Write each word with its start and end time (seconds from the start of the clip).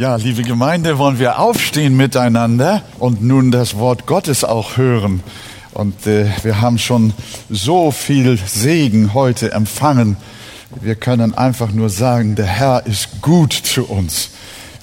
Ja, 0.00 0.16
liebe 0.16 0.40
Gemeinde, 0.40 0.96
wollen 0.96 1.18
wir 1.18 1.38
aufstehen 1.40 1.94
miteinander 1.94 2.82
und 2.98 3.22
nun 3.22 3.50
das 3.50 3.76
Wort 3.76 4.06
Gottes 4.06 4.44
auch 4.44 4.78
hören. 4.78 5.22
Und 5.74 6.06
äh, 6.06 6.24
wir 6.42 6.62
haben 6.62 6.78
schon 6.78 7.12
so 7.50 7.90
viel 7.90 8.38
Segen 8.38 9.12
heute 9.12 9.52
empfangen. 9.52 10.16
Wir 10.80 10.94
können 10.94 11.34
einfach 11.34 11.70
nur 11.72 11.90
sagen, 11.90 12.34
der 12.34 12.46
Herr 12.46 12.86
ist 12.86 13.20
gut 13.20 13.52
zu 13.52 13.84
uns. 13.84 14.30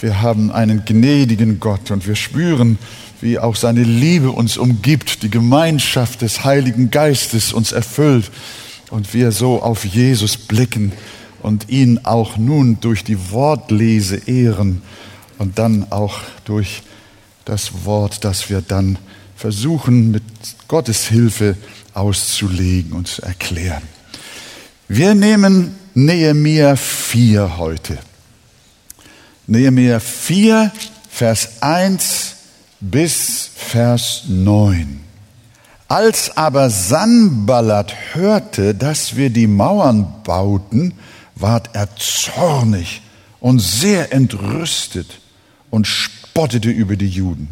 Wir 0.02 0.22
haben 0.22 0.52
einen 0.52 0.86
gnädigen 0.86 1.60
Gott 1.60 1.90
und 1.90 2.06
wir 2.06 2.16
spüren, 2.16 2.78
wie 3.20 3.40
auch 3.40 3.56
seine 3.56 3.82
Liebe 3.82 4.30
uns 4.30 4.56
umgibt, 4.56 5.24
die 5.24 5.32
Gemeinschaft 5.32 6.22
des 6.22 6.46
Heiligen 6.46 6.92
Geistes 6.92 7.54
uns 7.54 7.72
erfüllt 7.72 8.30
und 8.92 9.16
wir 9.16 9.32
so 9.32 9.64
auf 9.64 9.84
Jesus 9.84 10.38
blicken 10.38 10.92
und 11.42 11.70
ihn 11.70 12.02
auch 12.04 12.38
nun 12.38 12.80
durch 12.80 13.04
die 13.04 13.32
Wortlese 13.32 14.18
ehren 14.28 14.82
und 15.38 15.60
dann 15.60 15.92
auch 15.92 16.20
durch 16.46 16.84
das 17.46 17.86
Wort, 17.86 18.24
das 18.24 18.50
wir 18.50 18.62
dann 18.62 18.98
versuchen 19.36 20.12
mit 20.12 20.24
Gottes 20.68 21.08
Hilfe 21.08 21.56
auszulegen 21.94 22.94
und 22.94 23.08
zu 23.08 23.22
erklären. 23.22 23.84
Wir 24.88 25.16
nehmen 25.16 25.76
Nehemiah 25.94 26.76
4 26.76 27.58
heute. 27.58 27.98
Nehemiah 29.48 30.00
4, 30.00 30.72
Vers 31.10 31.62
1 31.62 32.36
bis 32.80 33.50
Vers 33.56 34.24
9. 34.28 35.02
Als 35.88 36.36
aber 36.36 36.70
Sanballat 36.70 37.94
hörte, 38.14 38.76
dass 38.76 39.16
wir 39.16 39.30
die 39.30 39.48
Mauern 39.48 40.06
bauten, 40.24 40.94
ward 41.42 41.70
er 41.74 41.90
zornig 41.96 43.02
und 43.40 43.60
sehr 43.60 44.14
entrüstet 44.14 45.20
und 45.70 45.88
spottete 45.88 46.70
über 46.70 46.96
die 46.96 47.10
Juden 47.10 47.50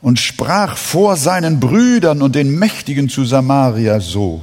und 0.00 0.18
sprach 0.18 0.76
vor 0.76 1.16
seinen 1.16 1.60
Brüdern 1.60 2.22
und 2.22 2.34
den 2.34 2.58
Mächtigen 2.58 3.08
zu 3.08 3.24
Samaria 3.24 4.00
so, 4.00 4.42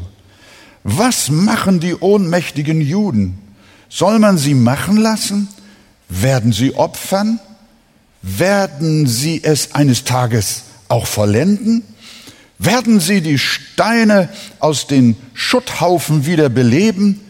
was 0.84 1.30
machen 1.30 1.80
die 1.80 1.96
ohnmächtigen 1.96 2.80
Juden? 2.80 3.40
Soll 3.90 4.20
man 4.20 4.38
sie 4.38 4.54
machen 4.54 4.98
lassen? 4.98 5.48
Werden 6.10 6.54
sie 6.54 6.76
opfern? 6.76 7.40
Werden 8.22 9.08
sie 9.08 9.44
es 9.44 9.74
eines 9.74 10.04
Tages 10.04 10.64
auch 10.88 11.08
vollenden? 11.08 11.84
Werden 12.60 13.00
sie 13.00 13.22
die 13.22 13.40
Steine 13.40 14.30
aus 14.60 14.88
den 14.88 15.18
Schutthaufen 15.34 16.26
wieder 16.26 16.50
beleben, 16.50 17.22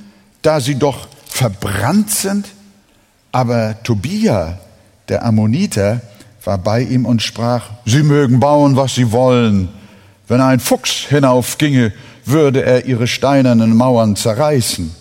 da 0.46 0.60
sie 0.60 0.76
doch 0.76 1.08
verbrannt 1.28 2.12
sind? 2.12 2.48
Aber 3.32 3.82
Tobia, 3.84 4.60
der 5.10 5.26
Ammoniter, 5.26 6.02
war 6.44 6.58
bei 6.58 6.82
ihm 6.82 7.06
und 7.06 7.22
sprach, 7.22 7.70
Sie 7.86 8.04
mögen 8.04 8.40
bauen, 8.40 8.76
was 8.76 8.96
Sie 8.96 9.12
wollen. 9.12 9.70
Wenn 10.28 10.42
ein 10.42 10.60
Fuchs 10.60 11.08
hinaufginge, 11.10 11.92
würde 12.26 12.64
er 12.64 12.86
ihre 12.86 13.08
steinernen 13.08 13.76
Mauern 13.76 14.16
zerreißen. 14.16 14.96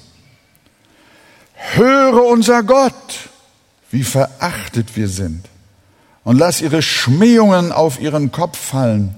Höre 1.74 2.24
unser 2.24 2.62
Gott, 2.62 3.30
wie 3.90 4.02
verachtet 4.02 4.96
wir 4.96 5.08
sind, 5.08 5.48
und 6.24 6.38
lass 6.38 6.60
ihre 6.60 6.82
Schmähungen 6.82 7.72
auf 7.72 8.00
ihren 8.00 8.32
Kopf 8.32 8.58
fallen 8.58 9.14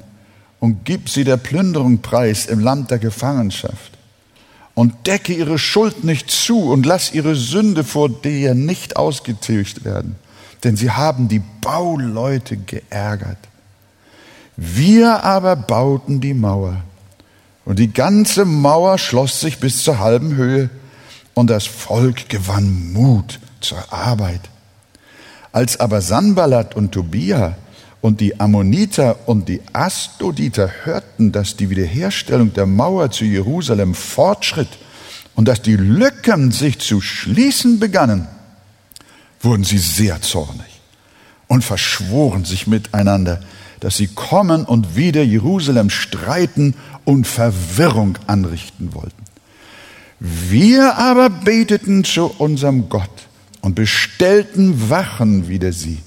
und 0.60 0.84
gib 0.84 1.08
sie 1.08 1.24
der 1.24 1.36
Plünderung 1.36 2.02
preis 2.02 2.46
im 2.46 2.60
Land 2.60 2.90
der 2.90 2.98
Gefangenschaft. 2.98 3.95
Und 4.76 5.08
decke 5.08 5.32
ihre 5.32 5.58
Schuld 5.58 6.04
nicht 6.04 6.30
zu 6.30 6.70
und 6.70 6.86
lass 6.86 7.12
ihre 7.12 7.34
Sünde 7.34 7.82
vor 7.82 8.08
dir 8.08 8.54
nicht 8.54 8.96
ausgetilgt 8.96 9.84
werden 9.84 10.14
denn 10.66 10.76
sie 10.76 10.90
haben 10.90 11.28
die 11.28 11.42
Bauleute 11.60 12.56
geärgert. 12.56 13.38
Wir 14.56 15.22
aber 15.22 15.54
bauten 15.54 16.20
die 16.20 16.34
Mauer, 16.34 16.82
und 17.64 17.78
die 17.78 17.92
ganze 17.92 18.44
Mauer 18.44 18.98
schloss 18.98 19.40
sich 19.40 19.58
bis 19.58 19.82
zur 19.84 20.00
halben 20.00 20.34
Höhe, 20.34 20.68
und 21.34 21.50
das 21.50 21.66
Volk 21.66 22.28
gewann 22.28 22.92
Mut 22.92 23.38
zur 23.60 23.92
Arbeit. 23.92 24.40
Als 25.52 25.78
aber 25.78 26.00
Sanballat 26.00 26.74
und 26.74 26.92
Tobia 26.92 27.56
und 28.00 28.20
die 28.20 28.38
Ammoniter 28.38 29.28
und 29.28 29.48
die 29.48 29.60
Astoditer 29.72 30.70
hörten, 30.84 31.32
dass 31.32 31.56
die 31.56 31.70
Wiederherstellung 31.70 32.52
der 32.52 32.66
Mauer 32.66 33.10
zu 33.10 33.24
Jerusalem 33.24 33.94
fortschritt 33.94 34.68
und 35.34 35.48
dass 35.48 35.62
die 35.62 35.76
Lücken 35.76 36.50
sich 36.50 36.78
zu 36.78 37.00
schließen 37.00 37.78
begannen, 37.78 38.28
wurden 39.40 39.64
sie 39.64 39.78
sehr 39.78 40.20
zornig 40.22 40.80
und 41.48 41.64
verschworen 41.64 42.44
sich 42.44 42.66
miteinander, 42.66 43.40
dass 43.80 43.96
sie 43.96 44.08
kommen 44.08 44.64
und 44.64 44.96
wieder 44.96 45.22
Jerusalem 45.22 45.90
streiten 45.90 46.74
und 47.04 47.26
Verwirrung 47.26 48.18
anrichten 48.26 48.94
wollten. 48.94 49.24
Wir 50.18 50.96
aber 50.96 51.28
beteten 51.28 52.02
zu 52.04 52.26
unserem 52.38 52.88
Gott 52.88 53.28
und 53.60 53.74
bestellten 53.74 54.88
Wachen 54.88 55.48
wider 55.48 55.72
sie, 55.72 55.98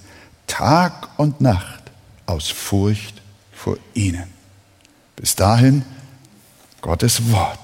Tag 0.47 1.09
und 1.17 1.41
Nacht, 1.41 1.78
aus 2.29 2.49
Furcht 2.49 3.21
vor 3.51 3.77
ihnen. 3.93 4.25
Bis 5.15 5.35
dahin 5.35 5.83
Gottes 6.81 7.31
Wort. 7.31 7.59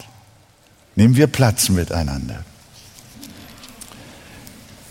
Nehmen 0.95 1.15
wir 1.15 1.27
Platz 1.27 1.69
miteinander. 1.69 2.43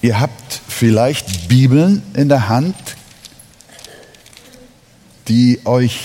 Ihr 0.00 0.20
habt 0.20 0.60
vielleicht 0.68 1.48
Bibeln 1.48 2.02
in 2.14 2.28
der 2.28 2.48
Hand, 2.48 2.76
die 5.28 5.60
euch 5.64 5.98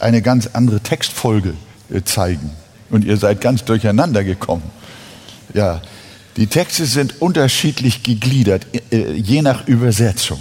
eine 0.00 0.22
ganz 0.22 0.48
andere 0.52 0.80
Textfolge 0.80 1.54
äh, 1.90 2.02
zeigen. 2.02 2.50
Und 2.90 3.04
ihr 3.04 3.16
seid 3.16 3.40
ganz 3.40 3.64
durcheinander 3.64 4.24
gekommen. 4.24 4.70
Ja, 5.54 5.80
die 6.36 6.48
Texte 6.48 6.84
sind 6.84 7.22
unterschiedlich 7.22 8.02
gegliedert, 8.02 8.66
äh, 8.90 9.12
je 9.12 9.40
nach 9.40 9.66
Übersetzung. 9.68 10.40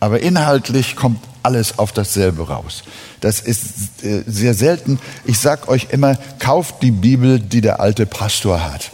Aber 0.00 0.20
inhaltlich 0.20 0.96
kommt 0.96 1.20
alles 1.42 1.78
auf 1.78 1.92
dasselbe 1.92 2.48
raus. 2.48 2.82
Das 3.20 3.40
ist 3.40 4.02
äh, 4.02 4.22
sehr 4.26 4.54
selten. 4.54 4.98
Ich 5.24 5.38
sag 5.38 5.68
euch 5.68 5.88
immer, 5.90 6.16
kauft 6.38 6.82
die 6.82 6.90
Bibel, 6.90 7.38
die 7.38 7.60
der 7.60 7.80
alte 7.80 8.06
Pastor 8.06 8.64
hat 8.64 8.90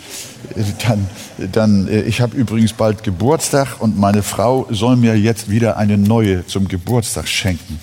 dann, 0.87 1.09
dann 1.53 1.89
äh, 1.89 2.03
ich 2.03 2.21
habe 2.21 2.37
übrigens 2.37 2.73
bald 2.73 3.03
Geburtstag 3.03 3.81
und 3.81 3.99
meine 3.99 4.23
Frau 4.23 4.67
soll 4.71 4.97
mir 4.97 5.19
jetzt 5.19 5.51
wieder 5.51 5.77
eine 5.77 5.99
neue 5.99 6.47
zum 6.47 6.69
Geburtstag 6.69 7.29
schenken. 7.29 7.81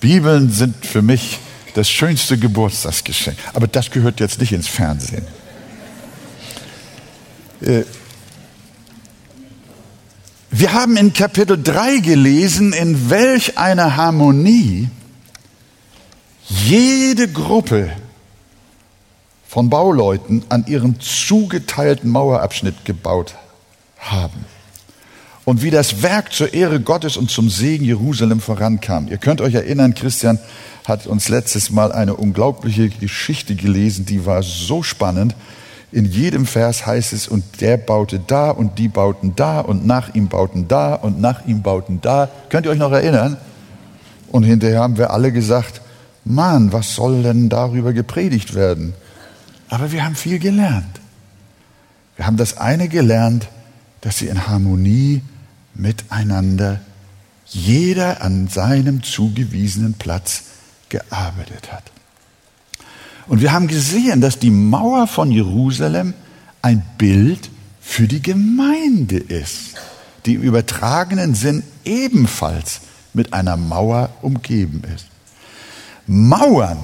Bibeln 0.00 0.50
sind 0.50 0.84
für 0.84 1.02
mich 1.02 1.38
das 1.74 1.88
schönste 1.88 2.36
Geburtstagsgeschenk. 2.36 3.36
Aber 3.54 3.66
das 3.66 3.90
gehört 3.90 4.20
jetzt 4.20 4.40
nicht 4.40 4.52
ins 4.52 4.68
Fernsehen. 4.68 5.24
Äh, 7.60 7.84
wir 10.54 10.74
haben 10.74 10.98
in 10.98 11.14
Kapitel 11.14 11.60
3 11.60 12.00
gelesen, 12.00 12.74
in 12.74 13.08
welch 13.08 13.56
einer 13.56 13.96
Harmonie 13.96 14.90
jede 16.46 17.26
Gruppe 17.26 17.90
von 19.48 19.70
Bauleuten 19.70 20.44
an 20.50 20.66
ihrem 20.66 21.00
zugeteilten 21.00 22.10
Mauerabschnitt 22.10 22.84
gebaut 22.84 23.34
haben. 23.98 24.44
Und 25.46 25.62
wie 25.62 25.70
das 25.70 26.02
Werk 26.02 26.34
zur 26.34 26.52
Ehre 26.52 26.80
Gottes 26.80 27.16
und 27.16 27.30
zum 27.30 27.48
Segen 27.48 27.86
Jerusalem 27.86 28.40
vorankam. 28.40 29.08
Ihr 29.08 29.16
könnt 29.16 29.40
euch 29.40 29.54
erinnern, 29.54 29.94
Christian 29.94 30.38
hat 30.86 31.06
uns 31.06 31.30
letztes 31.30 31.70
Mal 31.70 31.92
eine 31.92 32.14
unglaubliche 32.14 32.90
Geschichte 32.90 33.54
gelesen, 33.54 34.04
die 34.04 34.26
war 34.26 34.42
so 34.42 34.82
spannend. 34.82 35.34
In 35.92 36.06
jedem 36.06 36.46
Vers 36.46 36.86
heißt 36.86 37.12
es, 37.12 37.28
und 37.28 37.60
der 37.60 37.76
baute 37.76 38.18
da 38.18 38.50
und 38.50 38.78
die 38.78 38.88
bauten 38.88 39.36
da 39.36 39.60
und 39.60 39.86
nach 39.86 40.14
ihm 40.14 40.28
bauten 40.28 40.66
da 40.66 40.94
und 40.94 41.20
nach 41.20 41.46
ihm 41.46 41.60
bauten 41.62 42.00
da. 42.00 42.30
Könnt 42.48 42.64
ihr 42.64 42.72
euch 42.72 42.78
noch 42.78 42.92
erinnern? 42.92 43.36
Und 44.28 44.44
hinterher 44.44 44.80
haben 44.80 44.96
wir 44.96 45.10
alle 45.10 45.30
gesagt, 45.32 45.82
Mann, 46.24 46.72
was 46.72 46.94
soll 46.94 47.22
denn 47.22 47.50
darüber 47.50 47.92
gepredigt 47.92 48.54
werden? 48.54 48.94
Aber 49.68 49.92
wir 49.92 50.04
haben 50.04 50.16
viel 50.16 50.38
gelernt. 50.38 51.00
Wir 52.16 52.26
haben 52.26 52.38
das 52.38 52.56
eine 52.56 52.88
gelernt, 52.88 53.48
dass 54.00 54.18
sie 54.18 54.28
in 54.28 54.46
Harmonie 54.46 55.22
miteinander 55.74 56.80
jeder 57.46 58.22
an 58.22 58.48
seinem 58.48 59.02
zugewiesenen 59.02 59.94
Platz 59.94 60.44
gearbeitet 60.88 61.70
hat. 61.70 61.84
Und 63.26 63.40
wir 63.40 63.52
haben 63.52 63.68
gesehen, 63.68 64.20
dass 64.20 64.38
die 64.38 64.50
Mauer 64.50 65.06
von 65.06 65.30
Jerusalem 65.30 66.14
ein 66.60 66.82
Bild 66.98 67.50
für 67.80 68.08
die 68.08 68.22
Gemeinde 68.22 69.16
ist, 69.16 69.74
die 70.26 70.34
im 70.34 70.42
übertragenen 70.42 71.34
Sinn 71.34 71.62
ebenfalls 71.84 72.80
mit 73.12 73.32
einer 73.32 73.56
Mauer 73.56 74.10
umgeben 74.22 74.82
ist. 74.94 75.06
Mauern 76.06 76.78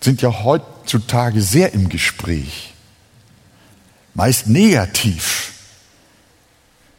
sind 0.00 0.22
ja 0.22 0.42
heutzutage 0.42 1.42
sehr 1.42 1.74
im 1.74 1.88
Gespräch, 1.88 2.74
meist 4.14 4.48
negativ. 4.48 5.52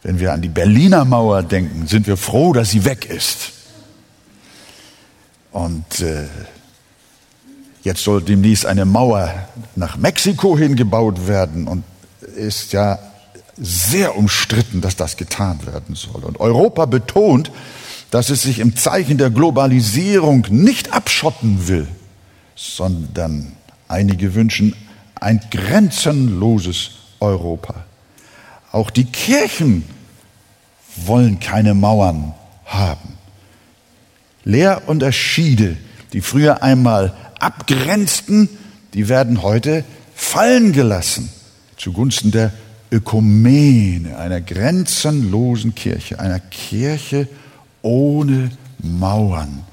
Wenn 0.02 0.20
wir 0.20 0.34
an 0.34 0.42
die 0.42 0.50
Berliner 0.50 1.06
Mauer 1.06 1.44
denken, 1.44 1.88
sind 1.88 2.08
wir 2.08 2.18
froh, 2.18 2.52
dass 2.52 2.72
sie 2.72 2.84
weg 2.84 3.06
ist. 3.06 3.52
Und 5.52 6.02
äh, 6.02 6.28
jetzt 7.84 8.04
soll 8.04 8.22
demnächst 8.22 8.66
eine 8.66 8.86
Mauer 8.86 9.34
nach 9.76 9.98
Mexiko 9.98 10.58
hingebaut 10.58 11.28
werden 11.28 11.68
und 11.68 11.84
ist 12.36 12.74
ja 12.74 13.00
sehr 13.58 14.18
umstritten, 14.18 14.82
dass 14.82 14.96
das 14.96 15.18
getan 15.18 15.66
werden 15.66 15.96
soll. 15.96 16.24
Und 16.24 16.40
Europa 16.40 16.86
betont, 16.86 17.52
dass 18.10 18.30
es 18.30 18.44
sich 18.44 18.60
im 18.60 18.76
Zeichen 18.76 19.18
der 19.18 19.30
Globalisierung 19.30 20.48
nicht 20.50 20.94
abschotten 20.94 21.68
will, 21.68 21.88
sondern 22.56 23.54
einige 23.88 24.34
wünschen 24.34 24.76
ein 25.20 25.42
grenzenloses 25.52 26.92
Europa. 27.20 27.86
Auch 28.72 28.90
die 28.90 29.06
Kirchen 29.06 29.84
wollen 30.96 31.40
keine 31.40 31.74
Mauern 31.74 32.34
haben. 32.66 33.18
Lehrunterschiede, 34.44 35.78
die 36.12 36.22
früher 36.22 36.62
einmal 36.62 37.14
abgrenzten, 37.44 38.50
die 38.94 39.10
werden 39.10 39.42
heute 39.42 39.84
fallen 40.16 40.72
gelassen 40.72 41.30
zugunsten 41.78 42.32
der 42.32 42.54
Ökumene, 42.92 44.18
einer 44.18 44.40
grenzenlosen 44.40 45.76
Kirche, 45.76 46.20
einer 46.20 46.40
Kirche 46.40 47.28
ohne 47.82 48.52
Mauern. 48.80 49.64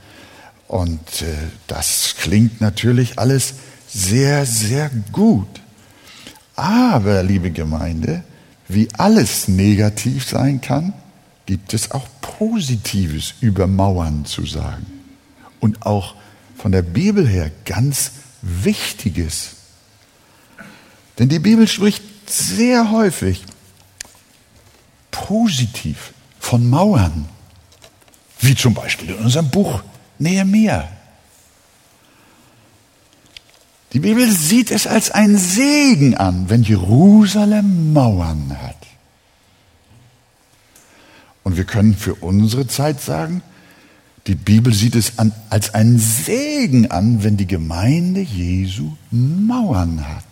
Und 0.67 1.22
äh, 1.22 1.26
das 1.67 2.17
klingt 2.19 2.61
natürlich 2.61 3.19
alles 3.19 3.55
sehr, 3.87 4.46
sehr 4.46 4.90
gut. 5.12 5.61
Aber, 6.56 7.22
liebe 7.22 7.50
Gemeinde, 7.50 8.25
wie 8.69 8.88
alles 8.96 9.49
negativ 9.49 10.28
sein 10.28 10.61
kann, 10.61 10.93
gibt 11.46 11.75
es 11.75 11.90
auch 11.90 12.06
Positives 12.20 13.34
über 13.40 13.67
Mauern 13.67 14.25
zu 14.25 14.46
sagen. 14.46 14.87
Und 15.61 15.84
auch 15.84 16.14
von 16.61 16.73
der 16.73 16.83
Bibel 16.83 17.27
her 17.27 17.51
ganz 17.65 18.12
Wichtiges. 18.43 19.57
Denn 21.19 21.31
die 21.31 21.39
Bibel 21.39 21.67
spricht 21.67 22.03
sehr 22.29 22.91
häufig 22.91 23.45
positiv 25.11 26.12
von 26.39 26.69
Mauern, 26.69 27.29
wie 28.41 28.55
zum 28.55 28.75
Beispiel 28.75 29.11
in 29.11 29.17
unserem 29.17 29.51
Buch 29.51 29.83
Nehemiah. 30.19 30.89
Die 33.95 34.01
Bibel 34.01 34.31
sieht 34.31 34.71
es 34.71 34.87
als 34.87 35.11
ein 35.11 35.39
Segen 35.39 36.15
an, 36.15 36.51
wenn 36.51 36.63
Jerusalem 36.63 37.95
Mauern 37.95 38.56
hat. 38.63 38.77
Und 41.43 41.56
wir 41.56 41.65
können 41.65 41.97
für 41.97 42.15
unsere 42.17 42.67
Zeit 42.67 43.01
sagen, 43.01 43.43
die 44.26 44.34
Bibel 44.34 44.72
sieht 44.75 44.94
es 44.96 45.19
an, 45.19 45.32
als 45.49 45.75
einen 45.75 45.99
Segen 45.99 46.90
an, 46.90 47.22
wenn 47.25 47.37
die 47.37 47.46
Gemeinde 47.46 48.20
Jesu 48.20 48.93
Mauern 49.11 50.06
hat. 50.06 50.25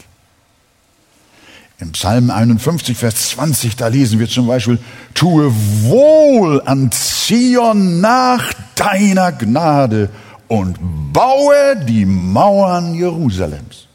Im 1.81 1.93
Psalm 1.93 2.31
51, 2.31 2.97
Vers 2.97 3.31
20, 3.31 3.77
da 3.77 3.87
lesen 3.87 4.19
wir 4.19 4.29
zum 4.29 4.49
Beispiel, 4.49 4.79
tue 5.15 5.53
wohl 5.85 6.61
an 6.63 6.91
Zion 6.91 8.01
nach 8.01 8.53
deiner 8.75 9.31
Gnade 9.33 10.11
und 10.49 10.79
baue 11.13 11.77
die 11.87 12.05
Mauern 12.05 12.95
Jerusalems. 12.95 13.87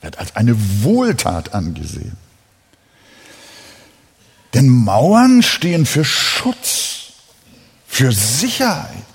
Wird 0.00 0.18
als 0.18 0.36
eine 0.36 0.54
Wohltat 0.84 1.54
angesehen. 1.54 2.16
Denn 4.54 4.68
Mauern 4.68 5.42
stehen 5.42 5.86
für 5.86 6.04
Schutz, 6.04 7.12
für 7.86 8.12
Sicherheit, 8.12 9.07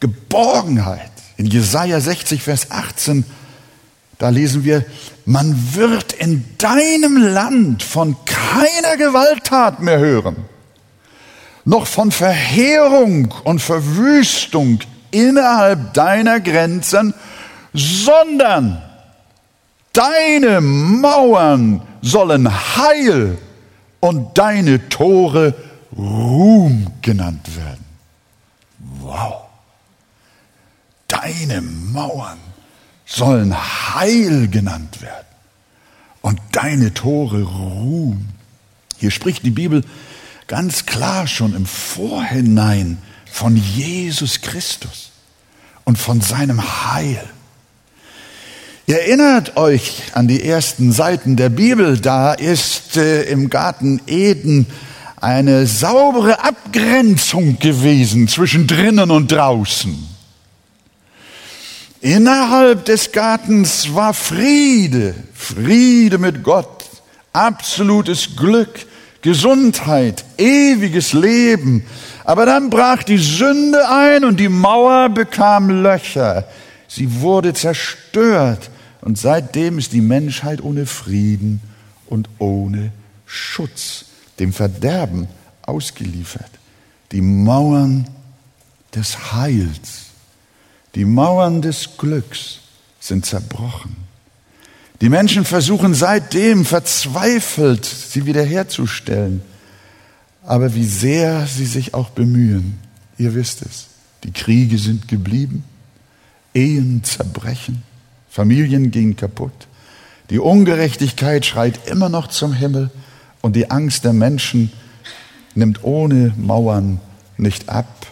Geborgenheit. 0.00 1.10
In 1.36 1.46
Jesaja 1.46 2.00
60, 2.00 2.42
Vers 2.42 2.70
18, 2.70 3.24
da 4.18 4.30
lesen 4.30 4.64
wir, 4.64 4.84
man 5.26 5.74
wird 5.74 6.12
in 6.14 6.44
deinem 6.58 7.18
Land 7.18 7.82
von 7.82 8.16
keiner 8.24 8.96
Gewalttat 8.96 9.80
mehr 9.80 9.98
hören, 9.98 10.36
noch 11.64 11.86
von 11.86 12.10
Verheerung 12.10 13.34
und 13.44 13.60
Verwüstung 13.60 14.78
innerhalb 15.10 15.92
deiner 15.94 16.40
Grenzen, 16.40 17.12
sondern 17.74 18.82
deine 19.92 20.60
Mauern 20.60 21.82
sollen 22.00 22.48
Heil 22.76 23.36
und 24.00 24.38
deine 24.38 24.88
Tore 24.88 25.54
Ruhm 25.96 26.86
genannt 27.02 27.56
werden. 27.56 27.84
Wow. 29.00 29.45
Deine 31.26 31.60
Mauern 31.60 32.38
sollen 33.04 33.52
Heil 33.52 34.46
genannt 34.46 35.02
werden 35.02 35.26
und 36.20 36.38
deine 36.52 36.94
Tore 36.94 37.42
Ruhm. 37.42 38.28
Hier 38.98 39.10
spricht 39.10 39.44
die 39.44 39.50
Bibel 39.50 39.82
ganz 40.46 40.86
klar 40.86 41.26
schon 41.26 41.56
im 41.56 41.66
Vorhinein 41.66 42.98
von 43.28 43.56
Jesus 43.56 44.40
Christus 44.40 45.10
und 45.82 45.98
von 45.98 46.20
seinem 46.20 46.62
Heil. 46.92 47.24
Erinnert 48.86 49.56
euch 49.56 50.02
an 50.12 50.28
die 50.28 50.44
ersten 50.44 50.92
Seiten 50.92 51.34
der 51.34 51.48
Bibel, 51.48 51.98
da 51.98 52.34
ist 52.34 52.96
äh, 52.96 53.24
im 53.24 53.50
Garten 53.50 54.00
Eden 54.06 54.66
eine 55.20 55.66
saubere 55.66 56.44
Abgrenzung 56.44 57.58
gewesen 57.58 58.28
zwischen 58.28 58.68
drinnen 58.68 59.10
und 59.10 59.32
draußen. 59.32 60.15
Innerhalb 62.06 62.84
des 62.84 63.10
Gartens 63.10 63.92
war 63.92 64.14
Friede, 64.14 65.12
Friede 65.34 66.18
mit 66.18 66.44
Gott, 66.44 66.84
absolutes 67.32 68.36
Glück, 68.36 68.86
Gesundheit, 69.22 70.24
ewiges 70.38 71.14
Leben. 71.14 71.84
Aber 72.22 72.46
dann 72.46 72.70
brach 72.70 73.02
die 73.02 73.18
Sünde 73.18 73.88
ein 73.88 74.24
und 74.24 74.38
die 74.38 74.48
Mauer 74.48 75.08
bekam 75.08 75.82
Löcher. 75.82 76.46
Sie 76.86 77.22
wurde 77.22 77.54
zerstört 77.54 78.70
und 79.00 79.18
seitdem 79.18 79.76
ist 79.76 79.92
die 79.92 80.00
Menschheit 80.00 80.62
ohne 80.62 80.86
Frieden 80.86 81.60
und 82.06 82.28
ohne 82.38 82.92
Schutz, 83.24 84.04
dem 84.38 84.52
Verderben 84.52 85.26
ausgeliefert. 85.62 86.52
Die 87.10 87.20
Mauern 87.20 88.06
des 88.94 89.32
Heils, 89.32 90.05
die 90.96 91.04
Mauern 91.04 91.60
des 91.60 91.98
Glücks 91.98 92.60
sind 92.98 93.26
zerbrochen. 93.26 93.94
Die 95.02 95.10
Menschen 95.10 95.44
versuchen 95.44 95.92
seitdem 95.92 96.64
verzweifelt, 96.64 97.84
sie 97.84 98.24
wiederherzustellen. 98.24 99.42
Aber 100.42 100.74
wie 100.74 100.86
sehr 100.86 101.46
sie 101.46 101.66
sich 101.66 101.92
auch 101.92 102.08
bemühen, 102.10 102.78
ihr 103.18 103.34
wisst 103.34 103.60
es, 103.60 103.88
die 104.24 104.32
Kriege 104.32 104.78
sind 104.78 105.06
geblieben, 105.06 105.64
Ehen 106.54 107.04
zerbrechen, 107.04 107.82
Familien 108.30 108.90
gehen 108.90 109.16
kaputt, 109.16 109.68
die 110.30 110.38
Ungerechtigkeit 110.38 111.44
schreit 111.44 111.88
immer 111.88 112.08
noch 112.08 112.28
zum 112.28 112.54
Himmel 112.54 112.90
und 113.42 113.54
die 113.54 113.70
Angst 113.70 114.04
der 114.04 114.14
Menschen 114.14 114.72
nimmt 115.54 115.84
ohne 115.84 116.32
Mauern 116.38 117.00
nicht 117.36 117.68
ab, 117.68 118.06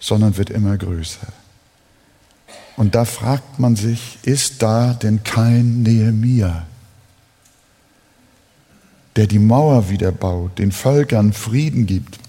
sondern 0.00 0.36
wird 0.36 0.50
immer 0.50 0.76
größer. 0.76 1.28
Und 2.78 2.94
da 2.94 3.04
fragt 3.04 3.58
man 3.58 3.74
sich, 3.74 4.18
ist 4.22 4.62
da 4.62 4.94
denn 4.94 5.24
kein 5.24 5.82
Nehemia, 5.82 6.64
der 9.16 9.26
die 9.26 9.40
Mauer 9.40 9.90
wieder 9.90 10.12
baut, 10.12 10.60
den 10.60 10.70
Völkern 10.70 11.32
Frieden 11.32 11.86
gibt? 11.86 12.20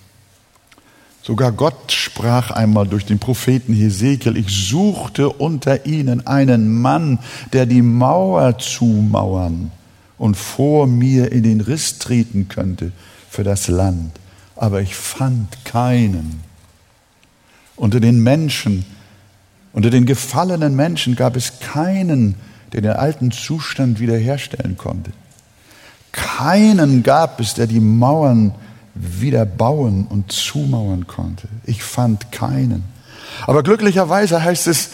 Sogar 1.22 1.52
Gott 1.52 1.92
sprach 1.92 2.50
einmal 2.50 2.88
durch 2.88 3.06
den 3.06 3.20
Propheten 3.20 3.76
Hesekiel, 3.76 4.38
ich 4.38 4.50
suchte 4.50 5.30
unter 5.30 5.86
ihnen 5.86 6.26
einen 6.26 6.82
Mann, 6.82 7.20
der 7.54 7.68
die 7.68 7.84
Mauer 7.84 8.58
zumauern 8.58 9.72
und 10.18 10.36
vor 10.36 10.88
mir 10.88 11.32
in 11.32 11.44
den 11.44 11.62
Riss 11.62 12.00
treten 12.00 12.48
könnte 12.48 12.92
für 13.30 13.44
das 13.44 13.68
Land. 13.68 14.20
Aber 14.56 14.82
ich 14.82 14.96
fand 14.96 15.64
keinen. 15.64 16.40
Unter 17.76 18.00
den 18.00 18.24
Menschen, 18.24 18.84
unter 19.74 19.90
den 19.90 20.06
gefallenen 20.06 20.76
Menschen 20.76 21.16
gab 21.16 21.36
es 21.36 21.60
keinen, 21.60 22.36
der 22.74 22.82
den 22.82 22.92
alten 22.92 23.32
Zustand 23.32 24.00
wiederherstellen 24.00 24.78
konnte. 24.78 25.12
Keinen 26.12 27.04
gab 27.04 27.40
es, 27.40 27.54
der 27.54 27.68
die 27.68 27.80
Mauern 27.80 28.54
wieder 28.96 29.46
bauen 29.46 30.08
und 30.10 30.32
zumauern 30.32 31.08
konnte. 31.08 31.48
Ich 31.66 31.84
fand 31.84 32.32
keinen. 32.32 32.84
Aber 33.46 33.64
glücklicherweise 33.64 34.44
heißt 34.44 34.68
es 34.68 34.90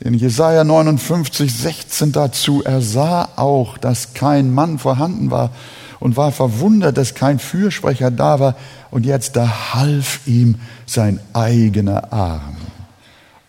in 0.00 0.14
Jesaja 0.14 0.64
59, 0.64 1.52
16 1.52 2.12
dazu, 2.12 2.62
er 2.64 2.80
sah 2.80 3.28
auch, 3.36 3.76
dass 3.76 4.14
kein 4.14 4.54
Mann 4.54 4.78
vorhanden 4.78 5.30
war 5.30 5.50
und 5.98 6.16
war 6.16 6.32
verwundert, 6.32 6.96
dass 6.96 7.14
kein 7.14 7.38
Fürsprecher 7.38 8.10
da 8.10 8.40
war. 8.40 8.56
Und 8.90 9.04
jetzt 9.04 9.36
da 9.36 9.74
half 9.74 10.20
ihm 10.26 10.56
sein 10.86 11.20
eigener 11.34 12.12
Arm. 12.12 12.56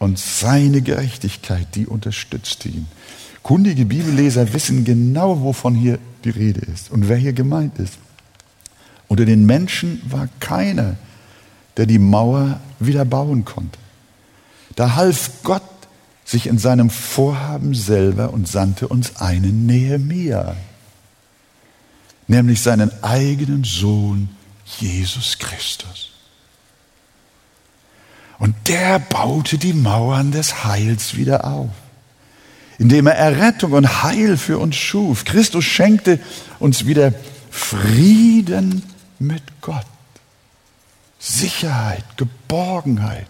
Und 0.01 0.17
seine 0.17 0.81
Gerechtigkeit, 0.81 1.75
die 1.75 1.85
unterstützte 1.85 2.69
ihn. 2.69 2.87
Kundige 3.43 3.85
Bibelleser 3.85 4.51
wissen 4.51 4.83
genau, 4.83 5.41
wovon 5.41 5.75
hier 5.75 5.99
die 6.23 6.31
Rede 6.31 6.61
ist 6.61 6.89
und 6.89 7.07
wer 7.07 7.17
hier 7.17 7.33
gemeint 7.33 7.77
ist. 7.77 7.99
Unter 9.07 9.25
den 9.25 9.45
Menschen 9.45 10.01
war 10.09 10.27
keiner, 10.39 10.95
der 11.77 11.85
die 11.85 11.99
Mauer 11.99 12.59
wieder 12.79 13.05
bauen 13.05 13.45
konnte. 13.45 13.77
Da 14.75 14.95
half 14.95 15.43
Gott 15.43 15.61
sich 16.25 16.47
in 16.47 16.57
seinem 16.57 16.89
Vorhaben 16.89 17.75
selber 17.75 18.33
und 18.33 18.47
sandte 18.47 18.87
uns 18.87 19.17
einen 19.17 19.67
Nehemia, 19.67 20.55
nämlich 22.27 22.59
seinen 22.59 22.91
eigenen 23.03 23.65
Sohn 23.65 24.29
Jesus 24.79 25.37
Christus. 25.37 26.10
Und 28.41 28.55
der 28.67 28.97
baute 28.97 29.59
die 29.59 29.71
Mauern 29.71 30.31
des 30.31 30.63
Heils 30.63 31.15
wieder 31.15 31.45
auf, 31.45 31.69
indem 32.79 33.05
er 33.05 33.13
Errettung 33.13 33.73
und 33.73 34.01
Heil 34.01 34.35
für 34.35 34.57
uns 34.57 34.77
schuf. 34.77 35.25
Christus 35.25 35.63
schenkte 35.63 36.19
uns 36.57 36.87
wieder 36.87 37.13
Frieden 37.51 38.81
mit 39.19 39.43
Gott, 39.61 39.85
Sicherheit, 41.19 42.03
Geborgenheit, 42.17 43.27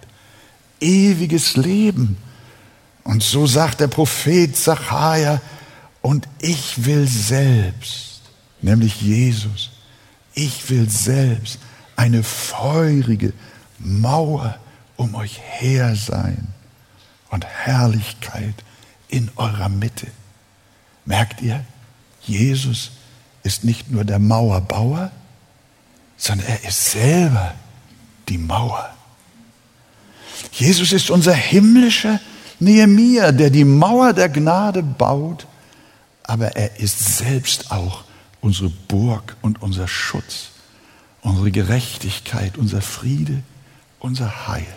ewiges 0.80 1.58
Leben. 1.58 2.15
Und 3.03 3.22
so 3.22 3.46
sagt 3.48 3.82
der 3.82 3.89
Prophet 3.89 4.56
Zachariah, 4.56 5.41
und 6.01 6.25
ich 6.39 6.86
will 6.86 7.06
selbst, 7.06 8.22
nämlich 8.62 9.01
Jesus, 9.01 9.72
ich 10.36 10.70
will 10.70 10.89
selbst 10.89 11.60
eine 11.98 12.24
feurige 12.24 13.34
Mauer 13.77 14.58
um 15.01 15.15
euch 15.15 15.39
her 15.41 15.96
sein 15.96 16.48
und 17.31 17.46
Herrlichkeit 17.46 18.53
in 19.08 19.31
eurer 19.36 19.67
Mitte. 19.67 20.08
Merkt 21.05 21.41
ihr, 21.41 21.65
Jesus 22.22 22.91
ist 23.43 23.63
nicht 23.63 23.89
nur 23.89 24.03
der 24.03 24.20
Mauerbauer, 24.20 25.12
sondern 26.17 26.48
er 26.48 26.63
ist 26.67 26.91
selber 26.91 27.55
die 28.29 28.38
Mauer. 28.38 28.93
Jesus 30.51 30.91
ist 30.91 31.10
unser 31.10 31.34
himmlischer 31.34 32.20
Nehemiah, 32.60 33.31
der 33.31 33.50
die 33.50 33.65
Mauer 33.65 34.13
der 34.13 34.29
Gnade 34.29 34.84
baut, 34.84 35.48
aber 36.24 36.55
er 36.55 36.79
ist 36.79 37.17
selbst 37.17 37.72
auch 37.72 38.03
unsere 38.39 38.70
Burg 38.70 39.36
und 39.41 39.63
unser 39.63 39.88
Schutz, 39.88 40.50
unsere 41.22 41.50
Gerechtigkeit, 41.50 42.58
unser 42.60 42.81
Friede, 42.84 43.41
unser 44.00 44.48
Heil. 44.48 44.67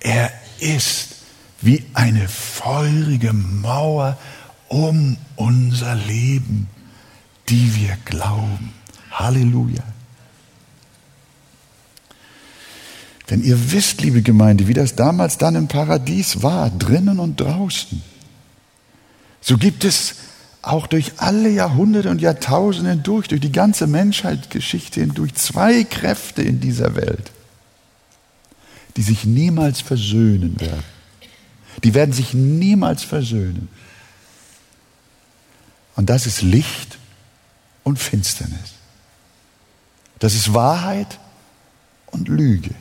Er 0.00 0.32
ist 0.58 1.16
wie 1.60 1.84
eine 1.94 2.28
feurige 2.28 3.32
Mauer 3.32 4.18
um 4.68 5.16
unser 5.36 5.94
Leben, 5.94 6.68
die 7.48 7.74
wir 7.76 7.96
glauben. 8.04 8.72
Halleluja. 9.10 9.82
Denn 13.28 13.42
ihr 13.42 13.72
wisst, 13.72 14.00
liebe 14.00 14.22
Gemeinde, 14.22 14.66
wie 14.66 14.74
das 14.74 14.96
damals 14.96 15.38
dann 15.38 15.54
im 15.54 15.68
Paradies 15.68 16.42
war, 16.42 16.70
drinnen 16.70 17.20
und 17.20 17.40
draußen. 17.40 18.02
So 19.40 19.56
gibt 19.56 19.84
es 19.84 20.16
auch 20.62 20.86
durch 20.86 21.12
alle 21.18 21.48
Jahrhunderte 21.48 22.10
und 22.10 22.20
Jahrtausende 22.20 22.90
hindurch, 22.90 23.28
durch 23.28 23.40
die 23.40 23.52
ganze 23.52 23.86
Menschheitsgeschichte 23.86 25.00
hindurch, 25.00 25.34
zwei 25.34 25.84
Kräfte 25.84 26.42
in 26.42 26.60
dieser 26.60 26.96
Welt, 26.96 27.30
die 28.96 29.02
sich 29.02 29.24
niemals 29.24 29.80
versöhnen 29.80 30.58
werden. 30.60 30.84
Die 31.84 31.94
werden 31.94 32.12
sich 32.12 32.34
niemals 32.34 33.02
versöhnen. 33.02 33.68
Und 35.96 36.10
das 36.10 36.26
ist 36.26 36.42
Licht 36.42 36.98
und 37.84 37.98
Finsternis. 37.98 38.74
Das 40.18 40.34
ist 40.34 40.52
Wahrheit 40.54 41.18
und 42.06 42.28
Lüge. 42.28 42.74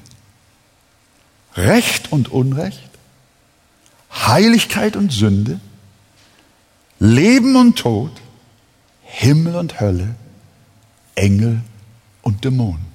Recht 1.56 2.12
und 2.12 2.30
Unrecht, 2.30 2.89
Heiligkeit 4.12 4.96
und 4.96 5.12
Sünde, 5.12 5.60
Leben 7.00 7.56
und 7.56 7.78
Tod, 7.78 8.12
Himmel 9.04 9.56
und 9.56 9.80
Hölle, 9.80 10.16
Engel 11.16 11.62
und 12.22 12.44
Dämonen. 12.46 12.86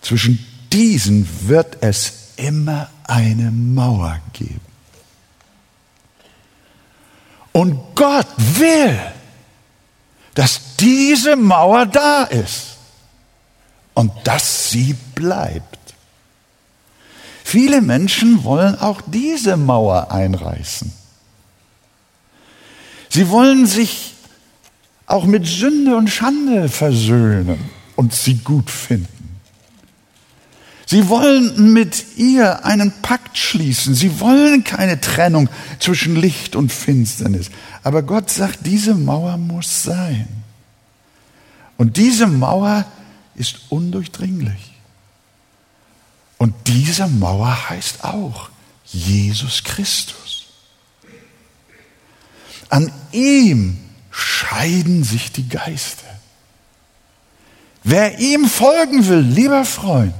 Zwischen 0.00 0.44
diesen 0.72 1.28
wird 1.48 1.78
es 1.82 2.12
immer 2.36 2.88
eine 3.04 3.50
Mauer 3.50 4.20
geben. 4.32 4.60
Und 7.52 7.78
Gott 7.94 8.26
will, 8.36 8.98
dass 10.34 10.76
diese 10.76 11.36
Mauer 11.36 11.86
da 11.86 12.24
ist 12.24 12.76
und 13.94 14.10
dass 14.24 14.70
sie 14.70 14.96
bleibt. 15.14 15.78
Viele 17.44 17.82
Menschen 17.82 18.44
wollen 18.44 18.78
auch 18.78 19.02
diese 19.06 19.58
Mauer 19.58 20.10
einreißen. 20.10 20.90
Sie 23.10 23.28
wollen 23.28 23.66
sich 23.66 24.14
auch 25.04 25.26
mit 25.26 25.46
Sünde 25.46 25.96
und 25.96 26.08
Schande 26.08 26.70
versöhnen 26.70 27.70
und 27.96 28.14
sie 28.14 28.36
gut 28.36 28.70
finden. 28.70 29.11
Sie 30.92 31.08
wollen 31.08 31.72
mit 31.72 32.18
ihr 32.18 32.66
einen 32.66 32.92
Pakt 33.00 33.38
schließen. 33.38 33.94
Sie 33.94 34.20
wollen 34.20 34.62
keine 34.62 35.00
Trennung 35.00 35.48
zwischen 35.78 36.16
Licht 36.16 36.54
und 36.54 36.70
Finsternis. 36.70 37.50
Aber 37.82 38.02
Gott 38.02 38.28
sagt, 38.28 38.66
diese 38.66 38.94
Mauer 38.94 39.38
muss 39.38 39.84
sein. 39.84 40.28
Und 41.78 41.96
diese 41.96 42.26
Mauer 42.26 42.84
ist 43.36 43.60
undurchdringlich. 43.70 44.74
Und 46.36 46.54
diese 46.66 47.06
Mauer 47.06 47.70
heißt 47.70 48.04
auch 48.04 48.50
Jesus 48.84 49.64
Christus. 49.64 50.44
An 52.68 52.92
ihm 53.12 53.78
scheiden 54.10 55.04
sich 55.04 55.32
die 55.32 55.48
Geister. 55.48 56.04
Wer 57.82 58.18
ihm 58.18 58.44
folgen 58.44 59.08
will, 59.08 59.20
lieber 59.20 59.64
Freund, 59.64 60.12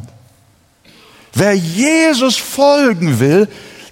wer 1.35 1.55
Jesus 1.55 2.37
folgen 2.37 3.21
will, 3.21 3.49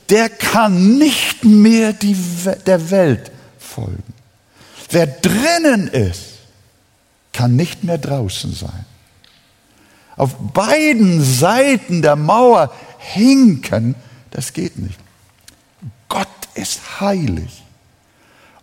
der 0.08 0.28
kann 0.28 0.98
nicht 0.98 1.44
mehr 1.44 1.92
die, 1.92 2.16
der 2.66 2.90
Welt 2.90 3.30
folgen. 3.58 4.12
Wer 4.90 5.06
drinnen 5.06 5.88
ist, 5.88 6.22
kann 7.32 7.56
nicht 7.56 7.84
mehr 7.84 7.98
draußen 7.98 8.52
sein 8.52 8.84
auf 10.20 10.34
beiden 10.52 11.24
Seiten 11.24 12.02
der 12.02 12.14
Mauer 12.14 12.70
hinken, 12.98 13.94
das 14.30 14.52
geht 14.52 14.78
nicht. 14.78 14.98
Gott 16.10 16.28
ist 16.54 17.00
heilig 17.00 17.62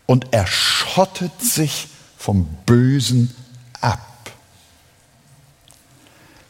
und 0.06 0.28
er 0.32 0.46
schottet 0.46 1.42
sich 1.42 1.88
vom 2.16 2.46
Bösen. 2.68 3.36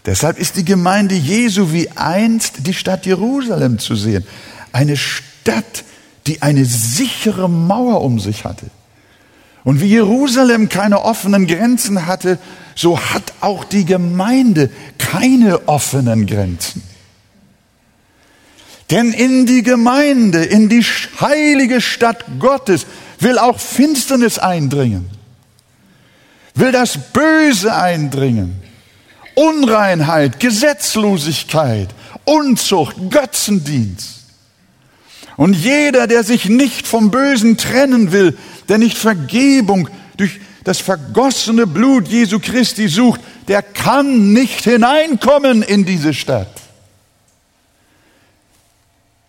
Deshalb 0.07 0.39
ist 0.39 0.55
die 0.55 0.63
Gemeinde 0.63 1.15
Jesu 1.15 1.73
wie 1.73 1.89
einst 1.91 2.65
die 2.65 2.73
Stadt 2.73 3.05
Jerusalem 3.05 3.77
zu 3.77 3.97
sehen. 3.97 4.25
Eine 4.71 4.95
Stadt, 4.95 5.83
die 6.27 6.41
eine 6.41 6.63
sichere 6.63 7.49
Mauer 7.49 8.01
um 8.01 8.17
sich 8.17 8.45
hatte. 8.45 8.67
Und 9.65 9.81
wie 9.81 9.87
Jerusalem 9.87 10.69
keine 10.69 11.03
offenen 11.03 11.45
Grenzen 11.45 12.05
hatte, 12.07 12.39
so 12.73 12.97
hat 12.97 13.33
auch 13.41 13.65
die 13.65 13.83
Gemeinde 13.83 14.69
keine 14.97 15.67
offenen 15.67 16.25
Grenzen. 16.25 16.83
Denn 18.89 19.11
in 19.11 19.45
die 19.45 19.61
Gemeinde, 19.61 20.41
in 20.45 20.69
die 20.69 20.85
heilige 21.19 21.81
Stadt 21.81 22.23
Gottes 22.39 22.85
will 23.19 23.37
auch 23.37 23.59
Finsternis 23.59 24.39
eindringen, 24.39 25.09
will 26.55 26.71
das 26.71 26.97
Böse 27.11 27.75
eindringen, 27.75 28.66
Unreinheit, 29.37 30.39
Gesetzlosigkeit, 30.39 31.89
Unzucht, 32.25 32.95
Götzendienst. 33.11 34.23
Und 35.35 35.53
jeder, 35.53 36.07
der 36.07 36.23
sich 36.23 36.45
nicht 36.45 36.87
vom 36.87 37.11
Bösen 37.11 37.55
trennen 37.55 38.11
will, 38.11 38.35
der 38.67 38.79
nicht 38.79 38.97
Vergebung 38.97 39.89
durch 40.17 40.39
das 40.63 40.79
vergossene 40.79 41.67
Blut 41.67 42.07
Jesu 42.07 42.39
Christi 42.39 42.87
sucht, 42.87 43.21
der 43.47 43.61
kann 43.61 44.33
nicht 44.33 44.63
hineinkommen 44.63 45.61
in 45.61 45.85
diese 45.85 46.15
Stadt. 46.15 46.51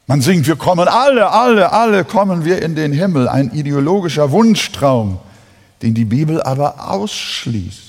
Man 0.07 0.23
singt, 0.23 0.47
wir 0.47 0.57
kommen 0.57 0.89
alle, 0.89 1.31
alle, 1.31 1.71
alle 1.71 2.05
kommen 2.07 2.47
wir 2.47 2.63
in 2.63 2.75
den 2.75 2.95
Himmel, 2.95 3.29
ein 3.29 3.51
ideologischer 3.51 4.31
Wunschtraum, 4.31 5.19
den 5.83 5.93
die 5.93 6.07
Bibel 6.07 6.43
aber 6.43 6.91
ausschließt. 6.91 7.88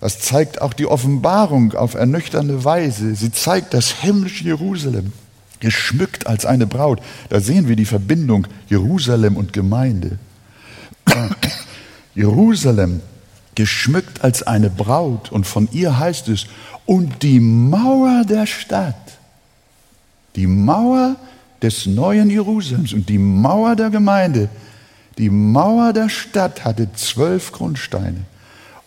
Das 0.00 0.18
zeigt 0.18 0.62
auch 0.62 0.72
die 0.72 0.86
Offenbarung 0.86 1.74
auf 1.74 1.94
ernüchternde 1.94 2.64
Weise. 2.64 3.14
Sie 3.14 3.32
zeigt 3.32 3.74
das 3.74 3.90
himmlische 3.90 4.44
Jerusalem, 4.44 5.12
geschmückt 5.60 6.26
als 6.26 6.46
eine 6.46 6.66
Braut. 6.66 7.00
Da 7.28 7.40
sehen 7.40 7.68
wir 7.68 7.76
die 7.76 7.84
Verbindung 7.84 8.46
Jerusalem 8.68 9.36
und 9.36 9.52
Gemeinde. 9.52 10.18
Jerusalem, 12.14 13.02
geschmückt 13.54 14.24
als 14.24 14.42
eine 14.42 14.70
Braut. 14.70 15.30
Und 15.30 15.46
von 15.46 15.68
ihr 15.70 15.98
heißt 15.98 16.28
es, 16.28 16.46
und 16.86 17.22
die 17.22 17.40
Mauer 17.40 18.24
der 18.24 18.46
Stadt, 18.46 18.96
die 20.34 20.46
Mauer 20.46 21.16
des 21.60 21.84
neuen 21.84 22.30
Jerusalems 22.30 22.94
und 22.94 23.08
die 23.08 23.18
Mauer 23.18 23.76
der 23.76 23.90
Gemeinde, 23.90 24.48
die 25.18 25.28
Mauer 25.28 25.92
der 25.92 26.08
Stadt 26.08 26.64
hatte 26.64 26.90
zwölf 26.94 27.52
Grundsteine. 27.52 28.24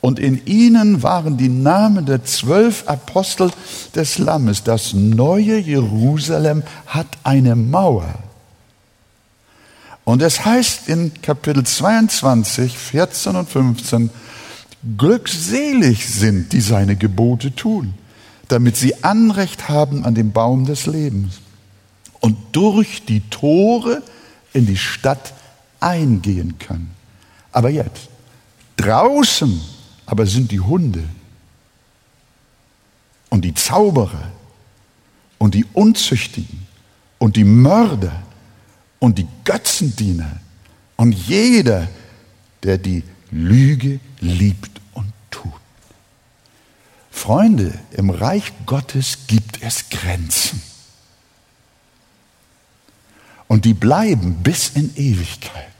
Und 0.03 0.19
in 0.19 0.45
ihnen 0.45 1.01
waren 1.01 1.37
die 1.37 1.47
Namen 1.47 2.05
der 2.05 2.25
zwölf 2.25 2.89
Apostel 2.89 3.51
des 3.95 4.17
Lammes. 4.17 4.61
Das 4.61 4.91
neue 4.91 5.57
Jerusalem 5.57 6.63
hat 6.87 7.07
eine 7.23 7.55
Mauer. 7.55 8.13
Und 10.03 10.21
es 10.21 10.43
heißt 10.43 10.89
in 10.89 11.13
Kapitel 11.21 11.65
22, 11.65 12.77
14 12.77 13.37
und 13.37 13.49
15, 13.49 14.09
glückselig 14.97 16.05
sind, 16.09 16.51
die 16.51 16.59
seine 16.59 16.97
Gebote 16.97 17.55
tun, 17.55 17.93
damit 18.49 18.75
sie 18.75 19.05
Anrecht 19.05 19.69
haben 19.69 20.03
an 20.03 20.15
dem 20.15 20.33
Baum 20.33 20.65
des 20.65 20.85
Lebens 20.85 21.35
und 22.19 22.35
durch 22.51 23.05
die 23.05 23.21
Tore 23.29 24.03
in 24.51 24.65
die 24.65 24.75
Stadt 24.75 25.33
eingehen 25.79 26.59
können. 26.59 26.91
Aber 27.53 27.69
jetzt, 27.69 28.09
draußen 28.75 29.61
aber 30.05 30.25
sind 30.25 30.51
die 30.51 30.59
Hunde 30.59 31.03
und 33.29 33.43
die 33.43 33.53
Zauberer 33.53 34.31
und 35.37 35.55
die 35.55 35.65
Unzüchtigen 35.73 36.67
und 37.19 37.35
die 37.35 37.43
Mörder 37.43 38.23
und 38.99 39.17
die 39.17 39.27
Götzendiener 39.43 40.39
und 40.97 41.13
jeder, 41.13 41.87
der 42.63 42.77
die 42.77 43.03
Lüge 43.31 43.99
liebt 44.19 44.81
und 44.93 45.11
tut. 45.31 45.51
Freunde, 47.11 47.77
im 47.91 48.09
Reich 48.09 48.51
Gottes 48.65 49.19
gibt 49.27 49.61
es 49.61 49.89
Grenzen. 49.89 50.61
Und 53.47 53.65
die 53.65 53.73
bleiben 53.73 54.35
bis 54.43 54.69
in 54.69 54.95
Ewigkeit. 54.95 55.71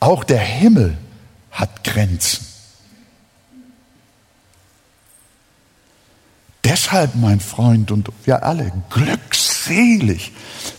Auch 0.00 0.24
der 0.24 0.40
Himmel 0.40 0.96
hat 1.50 1.84
Grenzen. 1.84 2.47
Deshalb, 6.68 7.14
mein 7.14 7.40
Freund 7.40 7.90
und 7.90 8.10
wir 8.26 8.42
alle, 8.42 8.70
glückselig, 8.90 10.32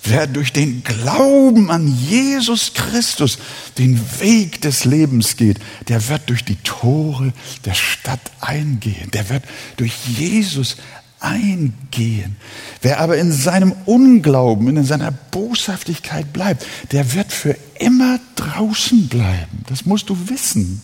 wer 0.03 0.27
durch 0.27 0.53
den 0.53 0.83
Glauben 0.83 1.71
an 1.71 1.87
Jesus 1.87 2.75
Christus 2.75 3.39
den 3.79 3.99
Weg 4.19 4.61
des 4.61 4.85
Lebens 4.85 5.35
geht, 5.35 5.57
der 5.87 6.07
wird 6.07 6.29
durch 6.29 6.45
die 6.45 6.57
Tore 6.57 7.33
der 7.65 7.73
Stadt 7.73 8.19
eingehen, 8.39 9.09
der 9.13 9.29
wird 9.29 9.43
durch 9.77 9.93
Jesus 10.15 10.77
eingehen. 11.19 12.35
Wer 12.83 12.99
aber 12.99 13.17
in 13.17 13.31
seinem 13.31 13.71
Unglauben, 13.85 14.77
in 14.77 14.83
seiner 14.83 15.09
Boshaftigkeit 15.11 16.31
bleibt, 16.31 16.67
der 16.91 17.15
wird 17.15 17.33
für 17.33 17.57
immer 17.79 18.19
draußen 18.35 19.07
bleiben. 19.07 19.63
Das 19.67 19.87
musst 19.87 20.09
du 20.09 20.29
wissen. 20.29 20.83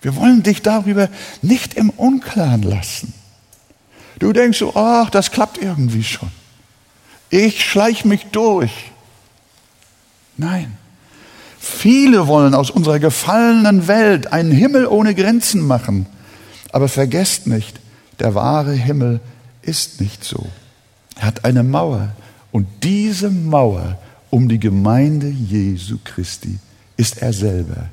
Wir 0.00 0.16
wollen 0.16 0.42
dich 0.42 0.62
darüber 0.62 1.10
nicht 1.42 1.74
im 1.74 1.90
Unklaren 1.90 2.62
lassen. 2.62 3.19
Du 4.20 4.32
denkst 4.32 4.58
so, 4.58 4.76
ach, 4.76 5.10
das 5.10 5.32
klappt 5.32 5.58
irgendwie 5.58 6.04
schon. 6.04 6.30
Ich 7.30 7.64
schleich 7.64 8.04
mich 8.04 8.26
durch. 8.26 8.92
Nein. 10.36 10.76
Viele 11.58 12.26
wollen 12.26 12.54
aus 12.54 12.70
unserer 12.70 12.98
gefallenen 12.98 13.88
Welt 13.88 14.32
einen 14.32 14.52
Himmel 14.52 14.86
ohne 14.86 15.14
Grenzen 15.14 15.66
machen. 15.66 16.06
Aber 16.72 16.88
vergesst 16.88 17.46
nicht, 17.46 17.80
der 18.18 18.34
wahre 18.34 18.72
Himmel 18.72 19.20
ist 19.62 20.00
nicht 20.00 20.24
so. 20.24 20.46
Er 21.16 21.26
hat 21.26 21.44
eine 21.44 21.62
Mauer. 21.62 22.10
Und 22.52 22.66
diese 22.82 23.30
Mauer 23.30 23.98
um 24.30 24.48
die 24.48 24.60
Gemeinde 24.60 25.28
Jesu 25.28 25.98
Christi 26.04 26.58
ist 26.96 27.22
er 27.22 27.32
selber. 27.32 27.88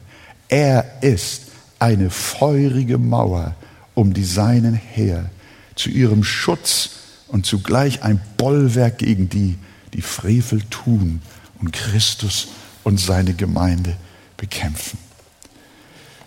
Er 0.49 0.85
ist 1.01 1.43
eine 1.79 2.09
feurige 2.09 2.97
Mauer 2.97 3.55
um 3.93 4.13
die 4.13 4.23
Seinen 4.23 4.75
her, 4.75 5.29
zu 5.77 5.89
ihrem 5.89 6.23
Schutz 6.23 6.89
und 7.27 7.45
zugleich 7.45 8.03
ein 8.03 8.21
Bollwerk 8.37 8.99
gegen 8.99 9.29
die, 9.29 9.57
die 9.93 10.01
Frevel 10.01 10.61
tun 10.69 11.21
und 11.59 11.73
Christus 11.73 12.49
und 12.83 12.99
seine 12.99 13.33
Gemeinde 13.33 13.95
bekämpfen. 14.37 14.97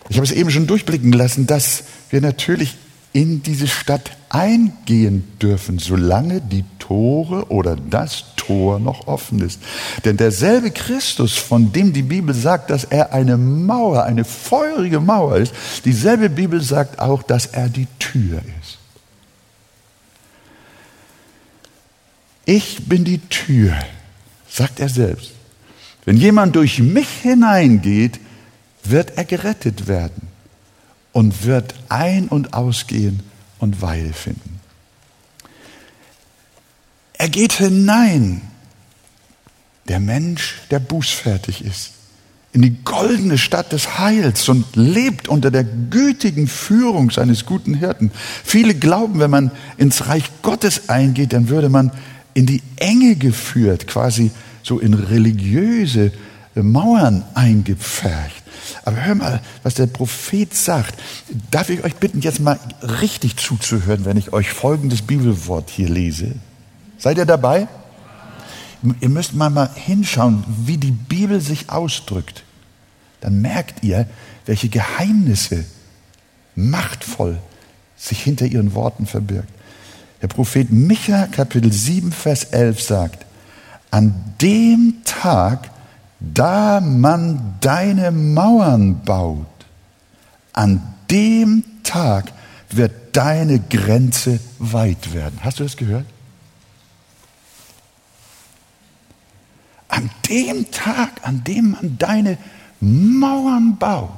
Ich 0.09 0.17
habe 0.17 0.25
es 0.25 0.31
eben 0.31 0.51
schon 0.51 0.67
durchblicken 0.67 1.13
lassen, 1.13 1.47
dass 1.47 1.83
wir 2.09 2.21
natürlich 2.21 2.75
in 3.13 3.43
diese 3.43 3.67
Stadt 3.67 4.11
eingehen 4.29 5.27
dürfen, 5.41 5.79
solange 5.79 6.41
die 6.41 6.63
Tore 6.79 7.49
oder 7.49 7.75
das 7.75 8.25
Tor 8.37 8.79
noch 8.79 9.07
offen 9.07 9.39
ist. 9.41 9.59
Denn 10.05 10.17
derselbe 10.17 10.71
Christus, 10.71 11.33
von 11.33 11.71
dem 11.73 11.93
die 11.93 12.03
Bibel 12.03 12.33
sagt, 12.33 12.69
dass 12.69 12.85
er 12.85 13.13
eine 13.13 13.37
Mauer, 13.37 14.03
eine 14.03 14.23
feurige 14.23 14.99
Mauer 14.99 15.37
ist, 15.37 15.53
dieselbe 15.85 16.29
Bibel 16.29 16.61
sagt 16.61 16.99
auch, 16.99 17.23
dass 17.23 17.45
er 17.47 17.69
die 17.69 17.87
Tür 17.99 18.41
ist. 18.60 18.60
Ich 22.45 22.87
bin 22.87 23.03
die 23.03 23.19
Tür, 23.19 23.73
sagt 24.49 24.79
er 24.79 24.89
selbst. 24.89 25.31
Wenn 26.05 26.17
jemand 26.17 26.55
durch 26.55 26.79
mich 26.79 27.09
hineingeht, 27.21 28.19
wird 28.83 29.17
er 29.17 29.25
gerettet 29.25 29.87
werden 29.87 30.27
und 31.11 31.45
wird 31.45 31.75
ein- 31.89 32.27
und 32.27 32.53
ausgehen 32.53 33.21
und 33.59 33.81
Weile 33.81 34.13
finden. 34.13 34.59
Er 37.13 37.29
geht 37.29 37.53
hinein, 37.53 38.41
der 39.87 39.99
Mensch, 39.99 40.55
der 40.71 40.79
bußfertig 40.79 41.63
ist, 41.63 41.91
in 42.53 42.63
die 42.63 42.83
goldene 42.83 43.37
Stadt 43.37 43.71
des 43.71 43.99
Heils 43.99 44.49
und 44.49 44.75
lebt 44.75 45.27
unter 45.27 45.51
der 45.51 45.63
gütigen 45.63 46.47
Führung 46.47 47.11
seines 47.11 47.45
guten 47.45 47.75
Hirten. 47.75 48.11
Viele 48.43 48.73
glauben, 48.73 49.19
wenn 49.19 49.31
man 49.31 49.51
ins 49.77 50.07
Reich 50.07 50.25
Gottes 50.41 50.89
eingeht, 50.89 51.31
dann 51.33 51.47
würde 51.49 51.69
man 51.69 51.91
in 52.33 52.45
die 52.45 52.61
Enge 52.77 53.15
geführt, 53.15 53.87
quasi 53.87 54.31
so 54.63 54.79
in 54.79 54.93
religiöse 54.93 56.11
Mauern 56.55 57.23
eingepfercht. 57.33 58.43
Aber 58.83 59.03
hör 59.05 59.15
mal, 59.15 59.41
was 59.63 59.75
der 59.75 59.87
Prophet 59.87 60.53
sagt. 60.53 60.99
Darf 61.51 61.69
ich 61.69 61.83
euch 61.83 61.95
bitten, 61.95 62.21
jetzt 62.21 62.39
mal 62.39 62.59
richtig 63.01 63.37
zuzuhören, 63.37 64.05
wenn 64.05 64.17
ich 64.17 64.33
euch 64.33 64.51
folgendes 64.51 65.01
Bibelwort 65.01 65.69
hier 65.69 65.89
lese? 65.89 66.33
Seid 66.97 67.17
ihr 67.17 67.25
dabei? 67.25 67.67
Ihr 68.99 69.09
müsst 69.09 69.33
mal, 69.33 69.49
mal 69.49 69.69
hinschauen, 69.73 70.43
wie 70.65 70.77
die 70.77 70.91
Bibel 70.91 71.39
sich 71.39 71.69
ausdrückt. 71.69 72.43
Dann 73.21 73.41
merkt 73.41 73.83
ihr, 73.83 74.07
welche 74.45 74.69
Geheimnisse 74.69 75.65
machtvoll 76.55 77.37
sich 77.95 78.23
hinter 78.23 78.45
ihren 78.45 78.73
Worten 78.73 79.05
verbirgt. 79.05 79.49
Der 80.21 80.27
Prophet 80.27 80.71
Micha 80.71 81.27
Kapitel 81.27 81.71
7 81.71 82.11
Vers 82.11 82.45
11 82.45 82.81
sagt, 82.81 83.25
an 83.89 84.13
dem 84.41 85.01
Tag 85.03 85.69
da 86.19 86.79
man 86.79 87.55
deine 87.61 88.11
Mauern 88.11 89.03
baut, 89.03 89.47
an 90.53 90.81
dem 91.09 91.63
Tag 91.83 92.31
wird 92.69 93.15
deine 93.15 93.59
Grenze 93.59 94.39
weit 94.59 95.13
werden. 95.13 95.39
Hast 95.43 95.59
du 95.59 95.63
das 95.63 95.75
gehört? 95.75 96.05
An 99.87 100.09
dem 100.29 100.69
Tag, 100.71 101.09
an 101.23 101.43
dem 101.43 101.71
man 101.71 101.97
deine 101.97 102.37
Mauern 102.79 103.77
baut, 103.77 104.11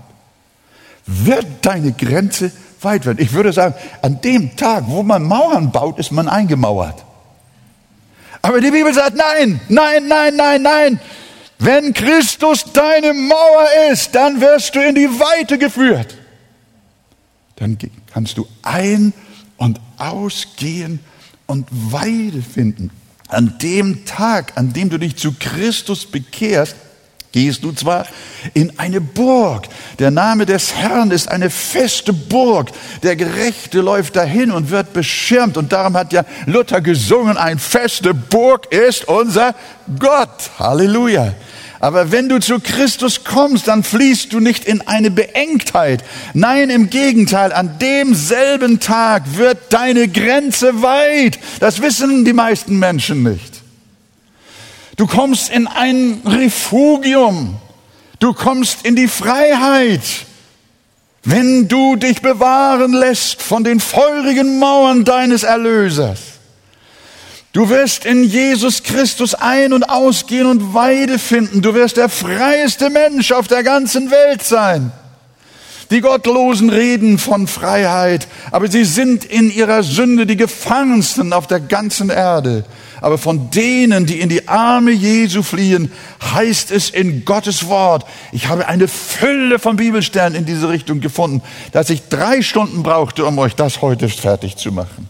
wird 1.06 1.66
deine 1.66 1.94
Grenze 1.94 2.52
weit 2.84 3.06
werden. 3.06 3.22
Ich 3.22 3.34
würde 3.34 3.54
sagen, 3.54 3.76
an 4.02 4.22
dem 4.22 4.56
Tag, 4.56 4.86
wo 4.88 5.04
man 5.04 5.24
Mauern 5.24 5.72
baut, 5.72 6.00
ist 6.00 6.12
man 6.12 6.28
eingemauert. 6.28 7.04
Aber 8.42 8.60
die 8.60 8.72
Bibel 8.72 8.94
sagt, 8.94 9.16
nein, 9.16 9.60
nein, 9.70 10.08
nein, 10.08 10.36
nein, 10.36 10.62
nein. 10.62 11.00
Wenn 11.60 11.94
Christus 11.94 12.66
deine 12.74 13.14
Mauer 13.14 13.68
ist, 13.92 14.14
dann 14.14 14.42
wirst 14.42 14.76
du 14.76 14.86
in 14.86 14.96
die 14.96 15.08
Weite 15.08 15.58
geführt. 15.58 16.18
Dann 17.56 17.78
kannst 18.12 18.38
du 18.38 18.48
ein- 18.64 19.14
und 19.56 19.80
ausgehen 19.98 21.00
und 21.46 21.68
Weide 21.72 22.42
finden. 22.42 22.92
An 23.30 23.58
dem 23.62 24.06
Tag, 24.06 24.58
an 24.58 24.74
dem 24.74 24.90
du 24.90 24.98
dich 24.98 25.16
zu 25.16 25.34
Christus 25.40 26.06
bekehrst, 26.06 26.76
gehst 27.34 27.64
du 27.64 27.74
zwar 27.74 28.06
in 28.54 28.80
eine 28.80 29.02
Burg. 29.02 29.68
Der 30.00 30.12
Name 30.12 30.46
des 30.46 30.74
Herrn 30.76 31.12
ist 31.12 31.28
eine 31.28 31.50
feste 31.50 32.14
Burg. 32.14 32.70
Der 33.02 33.16
Gerechte 33.16 33.82
läuft 33.82 34.16
dahin 34.16 34.52
und 34.52 34.70
wird 34.70 34.94
beschirmt. 34.94 35.58
Und 35.58 35.74
darum 35.74 35.98
hat 35.98 36.14
ja 36.14 36.24
Luther 36.46 36.80
gesungen, 36.80 37.36
ein 37.36 37.60
feste 37.60 38.14
Burg 38.14 38.72
ist 38.72 39.08
unser 39.08 39.56
Gott. 40.00 40.52
Halleluja. 40.60 41.34
Aber 41.80 42.14
wenn 42.14 42.30
du 42.30 42.40
zu 42.40 42.60
Christus 42.62 43.26
kommst, 43.26 43.68
dann 43.68 43.84
fließt 43.84 44.32
du 44.32 44.40
nicht 44.40 44.64
in 44.64 44.80
eine 44.88 45.12
Beengtheit. 45.12 46.02
Nein, 46.34 46.70
im 46.70 46.90
Gegenteil, 46.90 47.52
an 47.52 47.78
demselben 47.80 48.80
Tag 48.80 49.24
wird 49.36 49.74
deine 49.74 50.08
Grenze 50.08 50.82
weit. 50.82 51.40
Das 51.60 51.82
wissen 51.82 52.24
die 52.24 52.32
meisten 52.32 52.80
Menschen 52.80 53.24
nicht. 53.24 53.53
Du 55.04 55.10
kommst 55.10 55.50
in 55.50 55.68
ein 55.68 56.22
Refugium. 56.24 57.58
Du 58.20 58.32
kommst 58.32 58.86
in 58.86 58.96
die 58.96 59.10
Freiheit, 59.10 60.00
wenn 61.26 61.68
du 61.68 61.98
dich 61.98 62.22
bewahren 62.22 62.94
lässt 62.94 63.42
von 63.42 63.66
den 63.66 63.82
feurigen 63.82 64.60
Mauern 64.60 65.04
deines 65.04 65.44
Erlösers. 65.44 66.20
Du 67.52 67.68
wirst 67.68 68.06
in 68.06 68.24
Jesus 68.24 68.84
Christus 68.84 69.36
ein- 69.36 69.74
und 69.74 69.90
ausgehen 69.90 70.48
und 70.48 70.74
Weide 70.74 71.20
finden. 71.20 71.62
Du 71.62 71.74
wirst 71.74 71.98
der 71.98 72.08
freieste 72.08 72.90
Mensch 72.90 73.34
auf 73.34 73.50
der 73.50 73.64
ganzen 73.64 74.10
Welt 74.10 74.42
sein. 74.42 74.94
Die 75.92 76.00
Gottlosen 76.00 76.70
reden 76.70 77.18
von 77.18 77.48
Freiheit, 77.48 78.30
aber 78.52 78.72
sie 78.72 78.86
sind 78.86 79.26
in 79.26 79.52
ihrer 79.52 79.84
Sünde 79.84 80.26
die 80.26 80.38
Gefangensten 80.38 81.34
auf 81.34 81.46
der 81.46 81.60
ganzen 81.60 82.10
Erde. 82.10 82.64
Aber 83.04 83.18
von 83.18 83.50
denen, 83.50 84.06
die 84.06 84.22
in 84.22 84.30
die 84.30 84.48
Arme 84.48 84.92
Jesu 84.92 85.44
fliehen, 85.44 85.92
heißt 86.24 86.72
es 86.72 86.90
in 86.90 87.26
Gottes 87.26 87.68
Wort. 87.68 88.06
Ich 88.32 88.48
habe 88.48 88.70
eine 88.70 88.88
Fülle 88.88 89.60
von 89.60 89.76
Bibelsternen 89.76 90.40
in 90.40 90.46
diese 90.46 90.70
Richtung 90.70 91.02
gefunden, 91.02 91.42
dass 91.74 91.90
ich 91.90 92.08
drei 92.08 92.42
Stunden 92.42 92.82
brauchte, 92.82 93.26
um 93.26 93.38
euch 93.40 93.56
das 93.56 93.82
heute 93.82 94.08
fertig 94.08 94.56
zu 94.56 94.72
machen. 94.72 95.10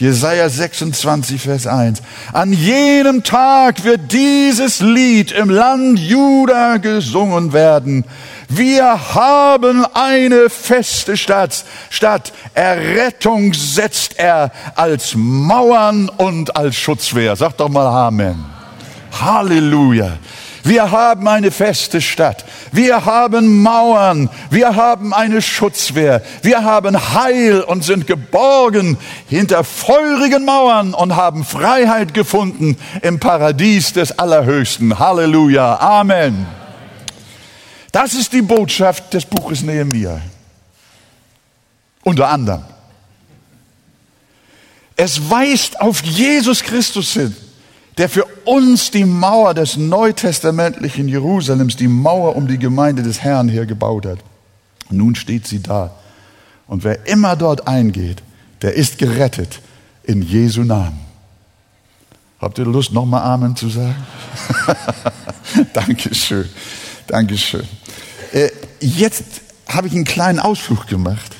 Jesaja 0.00 0.48
26, 0.48 1.42
Vers 1.42 1.66
1. 1.66 2.00
An 2.32 2.54
jenem 2.54 3.22
Tag 3.22 3.84
wird 3.84 4.10
dieses 4.12 4.80
Lied 4.80 5.30
im 5.30 5.50
Land 5.50 5.98
Juda 5.98 6.78
gesungen 6.78 7.52
werden. 7.52 8.06
Wir 8.48 9.14
haben 9.14 9.84
eine 9.92 10.48
feste 10.48 11.18
Stadt. 11.18 11.66
Stadt 11.90 12.32
Errettung 12.54 13.52
setzt 13.52 14.18
er 14.18 14.52
als 14.74 15.12
Mauern 15.14 16.08
und 16.08 16.56
als 16.56 16.76
Schutzwehr. 16.76 17.36
Sag 17.36 17.58
doch 17.58 17.68
mal 17.68 17.86
Amen. 17.86 18.42
Halleluja. 19.20 20.16
Wir 20.62 20.90
haben 20.90 21.26
eine 21.28 21.50
feste 21.50 22.00
Stadt. 22.00 22.44
Wir 22.72 23.04
haben 23.04 23.62
Mauern. 23.62 24.28
Wir 24.50 24.76
haben 24.76 25.14
eine 25.14 25.42
Schutzwehr. 25.42 26.22
Wir 26.42 26.64
haben 26.64 27.14
Heil 27.14 27.62
und 27.62 27.84
sind 27.84 28.06
geborgen 28.06 28.98
hinter 29.28 29.64
feurigen 29.64 30.44
Mauern 30.44 30.94
und 30.94 31.16
haben 31.16 31.44
Freiheit 31.44 32.14
gefunden 32.14 32.76
im 33.02 33.18
Paradies 33.20 33.92
des 33.92 34.18
Allerhöchsten. 34.18 34.98
Halleluja. 34.98 35.78
Amen. 35.80 36.46
Das 37.92 38.14
ist 38.14 38.32
die 38.32 38.42
Botschaft 38.42 39.12
des 39.14 39.24
Buches 39.24 39.62
Nehemiah. 39.62 40.20
Unter 42.02 42.28
anderem. 42.28 42.64
Es 44.96 45.30
weist 45.30 45.80
auf 45.80 46.02
Jesus 46.02 46.62
Christus 46.62 47.14
hin, 47.14 47.34
der 48.00 48.08
für 48.08 48.24
uns 48.46 48.90
die 48.90 49.04
Mauer 49.04 49.52
des 49.52 49.76
neutestamentlichen 49.76 51.06
Jerusalems, 51.06 51.76
die 51.76 51.86
Mauer 51.86 52.34
um 52.34 52.48
die 52.48 52.58
Gemeinde 52.58 53.02
des 53.02 53.20
Herrn 53.20 53.46
hier 53.46 53.66
gebaut 53.66 54.06
hat. 54.06 54.20
Nun 54.88 55.14
steht 55.14 55.46
sie 55.46 55.62
da. 55.62 55.90
Und 56.66 56.82
wer 56.82 57.06
immer 57.06 57.36
dort 57.36 57.68
eingeht, 57.68 58.22
der 58.62 58.72
ist 58.72 58.96
gerettet 58.96 59.60
in 60.02 60.22
Jesu 60.22 60.62
Namen. 60.62 60.98
Habt 62.40 62.56
ihr 62.56 62.64
Lust, 62.64 62.90
nochmal 62.94 63.22
Amen 63.22 63.54
zu 63.54 63.68
sagen? 63.68 63.96
Dankeschön. 65.74 66.48
Dankeschön. 67.06 67.68
Äh, 68.32 68.48
jetzt 68.80 69.24
habe 69.68 69.88
ich 69.88 69.92
einen 69.92 70.06
kleinen 70.06 70.40
Ausflug 70.40 70.86
gemacht 70.86 71.36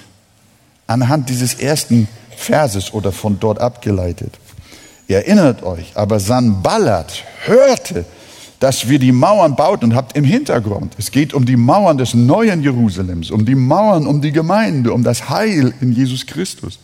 anhand 0.87 1.31
dieses 1.31 1.55
ersten 1.55 2.07
Verses 2.37 2.93
oder 2.93 3.13
von 3.13 3.41
dort 3.41 3.61
abgeleitet. 3.61 4.35
Ihr 5.11 5.17
erinnert 5.17 5.65
euch, 5.65 5.91
aber 5.97 6.21
Sanballat 6.21 7.25
hörte, 7.45 8.05
dass 8.61 8.89
wir 8.89 9.01
die 9.01 9.11
Mauern 9.11 9.57
bauten 9.57 9.87
und 9.87 9.97
habt 9.97 10.17
im 10.17 10.23
Hintergrund, 10.23 10.95
es 10.99 11.11
geht 11.11 11.35
um 11.35 11.45
die 11.45 11.57
Mauern 11.57 11.99
des 11.99 12.15
neuen 12.15 12.63
Jerusalems, 12.63 13.33
um 13.33 13.45
die 13.45 13.57
Mauern, 13.57 14.07
um 14.07 14.21
die 14.21 14.31
Gemeinde, 14.31 14.93
um 14.93 15.03
das 15.03 15.29
Heil 15.29 15.75
in 15.81 15.91
Jesus 15.91 16.27
Christus. 16.27 16.79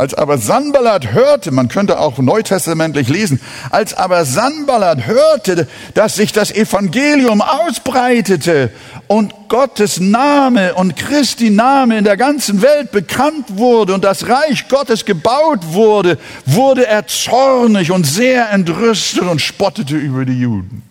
Als 0.00 0.14
aber 0.14 0.38
Sanballat 0.38 1.12
hörte, 1.12 1.50
man 1.50 1.68
könnte 1.68 2.00
auch 2.00 2.16
neutestamentlich 2.16 3.10
lesen, 3.10 3.38
als 3.68 3.92
aber 3.92 4.24
Sanballat 4.24 5.06
hörte, 5.06 5.68
dass 5.92 6.14
sich 6.14 6.32
das 6.32 6.50
Evangelium 6.50 7.42
ausbreitete 7.42 8.70
und 9.08 9.34
Gottes 9.50 10.00
Name 10.00 10.72
und 10.72 10.96
Christi 10.96 11.50
Name 11.50 11.98
in 11.98 12.04
der 12.04 12.16
ganzen 12.16 12.62
Welt 12.62 12.92
bekannt 12.92 13.58
wurde 13.58 13.92
und 13.92 14.02
das 14.02 14.26
Reich 14.26 14.68
Gottes 14.68 15.04
gebaut 15.04 15.74
wurde, 15.74 16.16
wurde 16.46 16.86
er 16.86 17.06
zornig 17.06 17.92
und 17.92 18.06
sehr 18.06 18.48
entrüstet 18.52 19.24
und 19.24 19.42
spottete 19.42 19.96
über 19.96 20.24
die 20.24 20.40
Juden. 20.40 20.82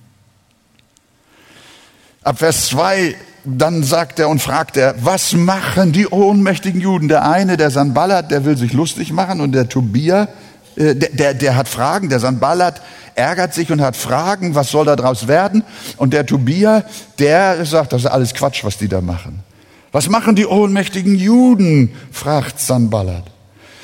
Ab 2.22 2.38
Vers 2.38 2.68
2 2.68 3.16
dann 3.58 3.84
sagt 3.84 4.20
er 4.20 4.30
und 4.30 4.42
fragt 4.42 4.78
er, 4.78 4.96
was 5.02 5.34
machen 5.34 5.92
die 5.92 6.08
ohnmächtigen 6.08 6.82
Juden? 6.82 7.08
Der 7.08 7.30
eine, 7.30 7.58
der 7.58 7.72
Sanballat, 7.72 8.32
der 8.32 8.46
will 8.46 8.58
sich 8.58 8.74
lustig 8.74 9.12
machen 9.12 9.42
und 9.42 9.54
der 9.54 9.70
Tobia, 9.70 10.28
äh, 10.76 10.96
der, 10.96 11.10
der, 11.10 11.34
der 11.34 11.56
hat 11.56 11.68
Fragen. 11.68 12.10
Der 12.10 12.20
Sanballat 12.20 12.82
ärgert 13.16 13.54
sich 13.54 13.72
und 13.72 13.82
hat 13.82 13.96
Fragen, 13.96 14.56
was 14.56 14.72
soll 14.72 14.86
da 14.86 14.96
draus 14.96 15.28
werden? 15.28 15.64
Und 15.98 16.14
der 16.14 16.26
Tobia, 16.26 16.84
der 17.20 17.66
sagt, 17.66 17.94
das 17.94 18.04
ist 18.04 18.08
alles 18.08 18.34
Quatsch, 18.34 18.64
was 18.64 18.78
die 18.78 18.88
da 18.88 19.02
machen. 19.02 19.44
Was 19.92 20.10
machen 20.10 20.36
die 20.36 20.46
ohnmächtigen 20.46 21.16
Juden? 21.16 21.94
fragt 22.12 22.60
Sanballat. 22.60 23.24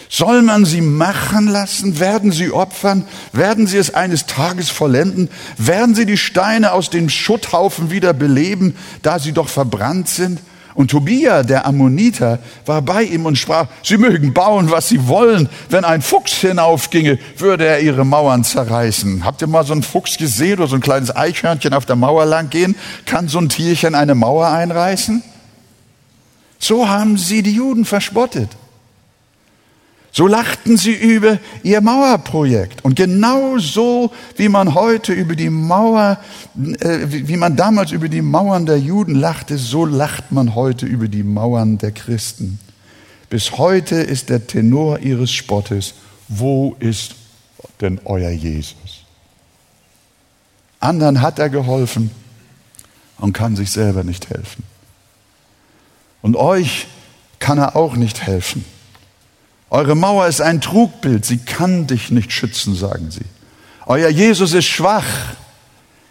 Soll 0.09 0.41
man 0.43 0.65
sie 0.65 0.81
machen 0.81 1.47
lassen? 1.47 1.99
Werden 1.99 2.31
sie 2.31 2.51
opfern? 2.51 3.05
Werden 3.33 3.67
sie 3.67 3.77
es 3.77 3.93
eines 3.93 4.25
Tages 4.25 4.69
vollenden? 4.69 5.29
Werden 5.57 5.95
sie 5.95 6.05
die 6.05 6.17
Steine 6.17 6.73
aus 6.73 6.89
dem 6.89 7.09
Schutthaufen 7.09 7.89
wieder 7.89 8.13
beleben, 8.13 8.75
da 9.01 9.19
sie 9.19 9.31
doch 9.31 9.49
verbrannt 9.49 10.07
sind? 10.07 10.39
Und 10.75 10.91
Tobia, 10.91 11.43
der 11.43 11.65
Ammoniter, 11.65 12.39
war 12.65 12.81
bei 12.81 13.03
ihm 13.03 13.25
und 13.25 13.37
sprach, 13.37 13.67
sie 13.81 13.97
mögen 13.97 14.33
bauen, 14.33 14.69
was 14.69 14.89
sie 14.89 15.07
wollen. 15.07 15.47
Wenn 15.69 15.85
ein 15.85 16.01
Fuchs 16.01 16.33
hinaufginge, 16.33 17.17
würde 17.37 17.65
er 17.65 17.79
ihre 17.79 18.05
Mauern 18.05 18.43
zerreißen. 18.43 19.23
Habt 19.23 19.41
ihr 19.41 19.47
mal 19.47 19.65
so 19.65 19.71
einen 19.71 19.83
Fuchs 19.83 20.17
gesehen 20.17 20.59
oder 20.59 20.67
so 20.67 20.75
ein 20.75 20.81
kleines 20.81 21.15
Eichhörnchen 21.15 21.73
auf 21.73 21.85
der 21.85 21.95
Mauer 21.95 22.25
lang 22.25 22.49
gehen? 22.49 22.75
Kann 23.05 23.29
so 23.29 23.39
ein 23.39 23.47
Tierchen 23.47 23.95
eine 23.95 24.15
Mauer 24.15 24.47
einreißen? 24.49 25.23
So 26.59 26.89
haben 26.89 27.17
sie 27.17 27.41
die 27.41 27.53
Juden 27.53 27.85
verspottet. 27.85 28.49
So 30.15 30.27
lachten 30.27 30.77
sie 30.77 30.93
über 30.93 31.39
ihr 31.61 31.81
Mauerprojekt. 31.81 32.85
Und 32.85 32.95
genau 32.95 33.57
so, 33.57 34.13
wie 34.37 34.47
man 34.47 34.73
heute 34.73 35.11
über 35.11 35.35
die 35.35 35.49
Mauer, 35.49 36.21
äh, 36.79 36.99
wie 37.09 37.35
man 37.35 37.57
damals 37.57 37.91
über 37.91 38.07
die 38.07 38.21
Mauern 38.21 38.65
der 38.65 38.79
Juden 38.79 39.15
lachte, 39.15 39.57
so 39.57 39.85
lacht 39.85 40.31
man 40.31 40.55
heute 40.55 40.85
über 40.85 41.09
die 41.09 41.23
Mauern 41.23 41.79
der 41.79 41.91
Christen. 41.91 42.59
Bis 43.29 43.57
heute 43.57 43.95
ist 43.95 44.29
der 44.29 44.47
Tenor 44.47 44.99
ihres 44.99 45.33
Spottes, 45.33 45.95
wo 46.29 46.77
ist 46.79 47.15
denn 47.81 47.99
euer 48.05 48.31
Jesus? 48.31 49.03
Anderen 50.79 51.21
hat 51.21 51.39
er 51.39 51.49
geholfen 51.49 52.09
und 53.17 53.33
kann 53.33 53.57
sich 53.57 53.69
selber 53.69 54.05
nicht 54.05 54.29
helfen. 54.29 54.63
Und 56.21 56.37
euch 56.37 56.87
kann 57.39 57.57
er 57.57 57.75
auch 57.75 57.97
nicht 57.97 58.25
helfen. 58.25 58.63
Eure 59.75 59.95
Mauer 59.95 60.27
ist 60.27 60.39
ein 60.39 60.61
Trugbild, 60.61 61.25
sie 61.25 61.37
kann 61.37 61.85
dich 61.85 62.09
nicht 62.09 62.31
schützen, 62.31 62.75
sagen 62.75 63.11
sie. 63.11 63.25
Euer 63.85 64.07
Jesus 64.07 64.53
ist 64.53 64.67
schwach, 64.67 65.03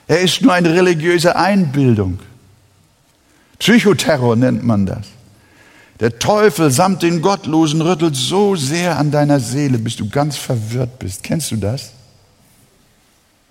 er 0.06 0.20
ist 0.20 0.42
nur 0.42 0.52
eine 0.52 0.74
religiöse 0.74 1.34
Einbildung. 1.34 2.18
Psychoterror 3.58 4.36
nennt 4.36 4.64
man 4.64 4.84
das. 4.84 5.06
Der 6.00 6.18
Teufel 6.18 6.70
samt 6.70 7.02
den 7.02 7.22
Gottlosen 7.22 7.80
rüttelt 7.80 8.16
so 8.16 8.54
sehr 8.54 8.98
an 8.98 9.10
deiner 9.10 9.40
Seele, 9.40 9.78
bis 9.78 9.96
du 9.96 10.10
ganz 10.10 10.36
verwirrt 10.36 10.98
bist. 10.98 11.22
Kennst 11.22 11.50
du 11.50 11.56
das? 11.56 11.92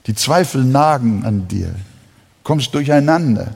Die 0.06 0.14
Zweifel 0.14 0.64
nagen 0.64 1.26
an 1.26 1.48
dir, 1.48 1.74
kommst 2.44 2.76
durcheinander. 2.76 3.56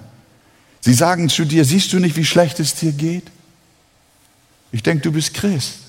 Sie 0.80 0.96
sagen 0.96 1.30
zu 1.30 1.46
dir, 1.46 1.66
siehst 1.66 1.94
du 1.94 2.00
nicht, 2.00 2.16
wie 2.16 2.26
schlecht 2.26 2.60
es 2.60 2.74
dir 2.74 2.94
geht? 2.94 3.26
Ich 4.72 4.82
denke, 4.82 5.04
du 5.04 5.12
bist 5.12 5.36
Christ. 5.36 5.82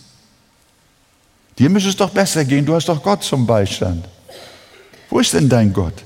Dir 1.58 1.68
müsste 1.68 1.90
es 1.90 1.96
doch 1.96 2.10
besser 2.10 2.44
gehen, 2.44 2.64
du 2.64 2.74
hast 2.74 2.88
doch 2.88 3.02
Gott 3.02 3.24
zum 3.24 3.46
Beistand. 3.46 4.06
Wo 5.10 5.18
ist 5.18 5.32
denn 5.32 5.48
dein 5.48 5.72
Gott? 5.72 6.04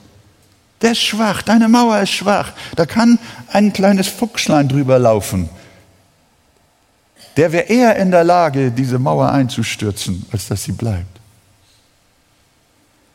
Der 0.81 0.93
ist 0.93 1.03
schwach, 1.03 1.43
deine 1.43 1.69
Mauer 1.69 2.01
ist 2.01 2.11
schwach. 2.11 2.53
Da 2.75 2.87
kann 2.87 3.19
ein 3.49 3.73
kleines 3.73 4.09
Fuchslein 4.09 4.69
drüber 4.69 4.99
laufen. 4.99 5.49
Der 7.37 7.53
wäre 7.53 7.65
eher 7.65 7.97
in 7.97 8.11
der 8.11 8.25
Lage, 8.25 8.71
diese 8.71 8.99
Mauer 8.99 9.31
einzustürzen, 9.31 10.27
als 10.33 10.49
dass 10.49 10.65
sie 10.65 10.73
bleibt. 10.73 11.21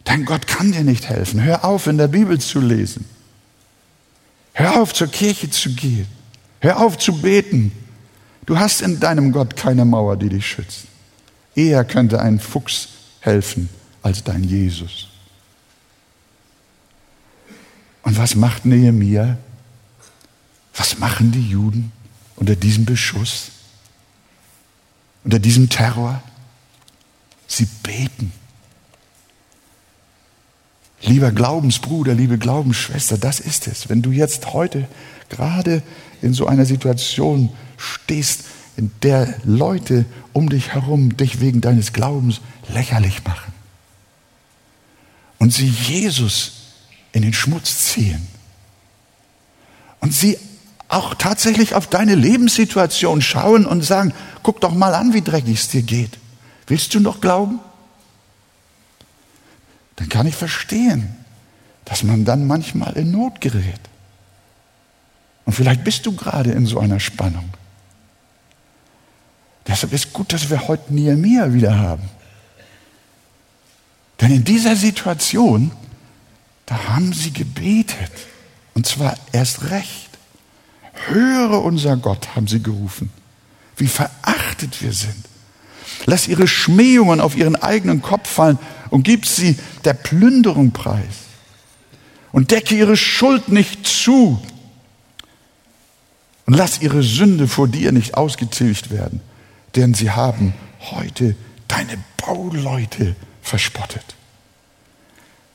Dein 0.03 0.25
Gott 0.25 0.47
kann 0.47 0.71
dir 0.71 0.83
nicht 0.83 1.09
helfen. 1.09 1.43
Hör 1.43 1.65
auf, 1.65 1.87
in 1.87 1.97
der 1.97 2.07
Bibel 2.07 2.39
zu 2.39 2.61
lesen. 2.61 3.05
Hör 4.53 4.81
auf, 4.81 4.93
zur 4.93 5.07
Kirche 5.07 5.49
zu 5.49 5.73
gehen. 5.73 6.07
Hör 6.61 6.79
auf 6.79 6.97
zu 6.97 7.21
beten. 7.21 7.71
Du 8.45 8.57
hast 8.57 8.81
in 8.81 8.99
deinem 8.99 9.31
Gott 9.31 9.55
keine 9.55 9.83
Mauer, 9.83 10.15
die 10.15 10.29
dich 10.29 10.47
schützt. 10.47 10.86
Eher 11.57 11.83
könnte 11.83 12.21
ein 12.21 12.39
Fuchs 12.39 12.89
helfen 13.19 13.67
als 14.03 14.23
dein 14.23 14.43
Jesus. 14.43 15.07
Und 18.03 18.15
was 18.15 18.35
macht 18.35 18.65
Nehemia? 18.65 19.37
Was 20.75 20.99
machen 20.99 21.31
die 21.31 21.49
Juden 21.49 21.91
unter 22.35 22.55
diesem 22.55 22.85
Beschuss? 22.85 23.49
Unter 25.23 25.39
diesem 25.39 25.67
Terror? 25.67 26.21
Sie 27.47 27.67
beten. 27.81 28.31
Lieber 31.01 31.31
Glaubensbruder, 31.31 32.13
liebe 32.13 32.37
Glaubensschwester, 32.37 33.17
das 33.17 33.39
ist 33.39 33.65
es. 33.67 33.89
Wenn 33.89 34.03
du 34.03 34.11
jetzt 34.11 34.53
heute 34.53 34.87
gerade 35.29 35.81
in 36.21 36.35
so 36.35 36.45
einer 36.45 36.65
Situation 36.65 37.49
stehst, 37.77 38.43
in 38.77 38.91
der 39.01 39.33
Leute 39.43 40.05
um 40.33 40.49
dich 40.49 40.73
herum 40.73 41.17
dich 41.17 41.41
wegen 41.41 41.61
deines 41.61 41.93
Glaubens 41.93 42.41
lächerlich 42.69 43.23
machen 43.25 43.51
und 45.39 45.53
sie 45.53 45.67
Jesus 45.67 46.53
in 47.11 47.23
den 47.23 47.33
Schmutz 47.33 47.91
ziehen 47.91 48.27
und 49.99 50.13
sie 50.13 50.37
auch 50.89 51.15
tatsächlich 51.15 51.73
auf 51.73 51.87
deine 51.87 52.15
Lebenssituation 52.15 53.21
schauen 53.21 53.65
und 53.65 53.83
sagen, 53.83 54.13
guck 54.43 54.61
doch 54.61 54.73
mal 54.73 54.93
an, 54.93 55.13
wie 55.13 55.21
dreckig 55.21 55.59
es 55.59 55.67
dir 55.67 55.81
geht. 55.81 56.17
Willst 56.67 56.93
du 56.93 56.99
noch 56.99 57.19
glauben? 57.19 57.59
Dann 59.97 60.07
kann 60.07 60.27
ich 60.27 60.35
verstehen, 60.35 61.15
dass 61.83 62.03
man 62.03 62.23
dann 62.23 62.47
manchmal 62.47 62.93
in 62.93 63.11
Not 63.11 63.41
gerät. 63.41 63.81
Und 65.45 65.53
vielleicht 65.53 65.83
bist 65.83 66.05
du 66.05 66.15
gerade 66.15 66.51
in 66.51 66.65
so 66.65 66.79
einer 66.79 66.99
Spannung. 66.99 67.49
Deshalb 69.67 69.93
ist 69.93 70.13
gut, 70.13 70.31
dass 70.33 70.49
wir 70.49 70.67
heute 70.67 70.93
Nehemiah 70.93 71.53
wieder 71.53 71.77
haben. 71.77 72.09
Denn 74.21 74.31
in 74.31 74.43
dieser 74.43 74.75
Situation, 74.75 75.71
da 76.65 76.89
haben 76.89 77.13
sie 77.13 77.31
gebetet. 77.31 78.11
Und 78.73 78.85
zwar 78.85 79.15
erst 79.31 79.69
recht. 79.69 80.09
Höre 81.07 81.61
unser 81.63 81.97
Gott, 81.97 82.35
haben 82.35 82.47
sie 82.47 82.61
gerufen. 82.61 83.11
Wie 83.75 83.87
verachtet 83.87 84.81
wir 84.81 84.93
sind. 84.93 85.25
Lass 86.05 86.27
ihre 86.27 86.47
Schmähungen 86.47 87.19
auf 87.19 87.35
ihren 87.35 87.55
eigenen 87.55 88.01
Kopf 88.01 88.29
fallen 88.29 88.57
und 88.89 89.03
gib 89.03 89.25
sie 89.25 89.57
der 89.83 89.93
Plünderung 89.93 90.71
preis. 90.71 91.25
Und 92.31 92.51
decke 92.51 92.75
ihre 92.75 92.97
Schuld 92.97 93.49
nicht 93.49 93.85
zu, 93.85 94.41
und 96.47 96.53
lass 96.53 96.81
ihre 96.81 97.03
Sünde 97.03 97.47
vor 97.47 97.67
dir 97.67 97.91
nicht 97.91 98.15
ausgetilgt 98.15 98.89
werden, 98.89 99.21
denn 99.75 99.93
sie 99.93 100.11
haben 100.11 100.53
heute 100.91 101.35
deine 101.67 101.97
Bauleute 102.17 103.15
verspottet. 103.41 104.15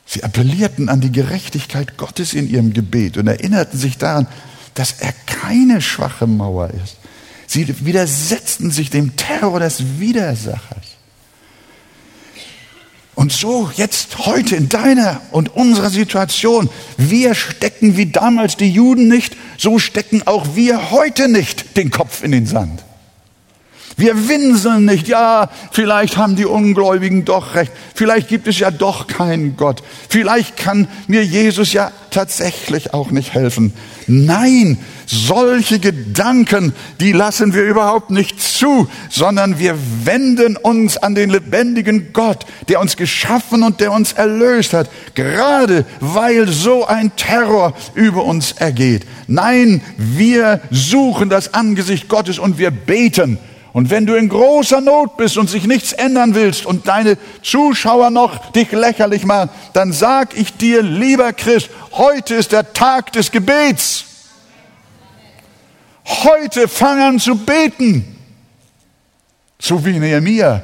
Sie 0.07 0.25
appellierten 0.25 0.88
an 0.88 1.01
die 1.01 1.12
Gerechtigkeit 1.12 1.96
Gottes 1.96 2.35
in 2.35 2.48
ihrem 2.48 2.72
Gebet 2.72 3.16
und 3.16 3.27
erinnerten 3.27 3.79
sich 3.79 3.96
daran, 3.98 4.27
dass 4.75 4.92
er 4.92 5.12
keine 5.27 5.81
schwache 5.81 6.27
Mauer 6.27 6.70
ist. 6.70 6.96
Sie 7.46 7.85
widersetzten 7.85 8.70
sich 8.70 8.90
dem 8.90 9.16
Terror 9.16 9.61
des 9.61 9.98
Widersachers. 9.98 10.96
Und 13.14 13.33
so 13.33 13.70
jetzt 13.77 14.27
heute 14.27 14.57
in 14.57 14.68
deiner 14.68 15.20
und 15.31 15.55
unserer 15.55 15.90
Situation, 15.90 16.70
wir 16.96 17.35
stecken 17.35 17.96
wie 17.96 18.07
damals 18.07 18.57
die 18.57 18.70
Juden 18.70 19.09
nicht, 19.09 19.37
so 19.59 19.79
stecken 19.79 20.27
auch 20.27 20.57
wir 20.57 20.90
heute 20.90 21.29
nicht 21.29 21.77
den 21.77 21.90
Kopf 21.90 22.22
in 22.22 22.33
den 22.33 22.46
Sand. 22.46 22.83
Wir 23.96 24.28
winseln 24.28 24.87
nicht, 24.87 25.09
ja, 25.09 25.50
vielleicht 25.70 26.16
haben 26.16 26.37
die 26.37 26.46
Ungläubigen 26.46 27.24
doch 27.24 27.55
recht, 27.55 27.72
vielleicht 27.94 28.28
gibt 28.28 28.48
es 28.48 28.59
ja 28.59 28.70
doch 28.70 29.07
keinen 29.07 29.57
Gott, 29.57 29.83
vielleicht 30.09 30.57
kann 30.57 30.88
mir 31.07 31.24
Jesus 31.24 31.72
ja 31.72 31.92
tatsächlich 32.11 32.94
auch 32.94 33.11
nicht 33.11 33.35
helfen. 33.35 33.72
Nein, 34.07 34.78
solche 35.07 35.78
Gedanken, 35.78 36.72
die 37.00 37.12
lassen 37.12 37.55
wir 37.55 37.62
überhaupt 37.64 38.11
nicht 38.11 38.40
zu, 38.40 38.88
sondern 39.11 39.59
wir 39.59 39.76
wenden 40.05 40.57
uns 40.57 40.96
an 40.96 41.14
den 41.14 41.31
lebendigen 41.31 42.12
Gott, 42.12 42.46
der 42.68 42.81
uns 42.81 42.96
geschaffen 42.96 43.62
und 43.62 43.81
der 43.81 43.92
uns 43.92 44.12
erlöst 44.12 44.72
hat, 44.72 44.90
gerade 45.14 45.85
weil 46.00 46.48
so 46.48 46.87
ein 46.87 47.14
Terror 47.16 47.74
über 47.94 48.24
uns 48.24 48.52
ergeht. 48.52 49.07
Nein, 49.26 49.83
wir 49.96 50.61
suchen 50.70 51.28
das 51.28 51.55
Angesicht 51.55 52.09
Gottes 52.09 52.38
und 52.38 52.59
wir 52.59 52.70
beten 52.70 53.38
und 53.72 53.88
wenn 53.88 54.04
du 54.04 54.14
in 54.14 54.28
großer 54.28 54.82
Not 54.82 55.16
bist 55.16 55.38
und 55.38 55.48
sich 55.48 55.66
nichts 55.66 55.92
ändern 55.92 56.35
willst 56.35 56.66
und 56.66 56.87
deine 56.88 57.16
Zuschauer 57.42 58.11
noch 58.11 58.52
dich 58.52 58.70
lächerlich 58.70 59.24
machen, 59.24 59.48
dann 59.72 59.92
sag 59.92 60.37
ich 60.37 60.56
dir, 60.56 60.82
lieber 60.82 61.32
Christ, 61.32 61.70
heute 61.92 62.35
ist 62.35 62.52
der 62.52 62.74
Tag 62.74 63.12
des 63.12 63.30
Gebets. 63.30 64.04
Heute 66.04 66.68
fang 66.68 67.00
an 67.00 67.18
zu 67.18 67.35
beten. 67.35 68.04
So 69.58 69.82
wie 69.85 69.98
Nehemiah 69.98 70.62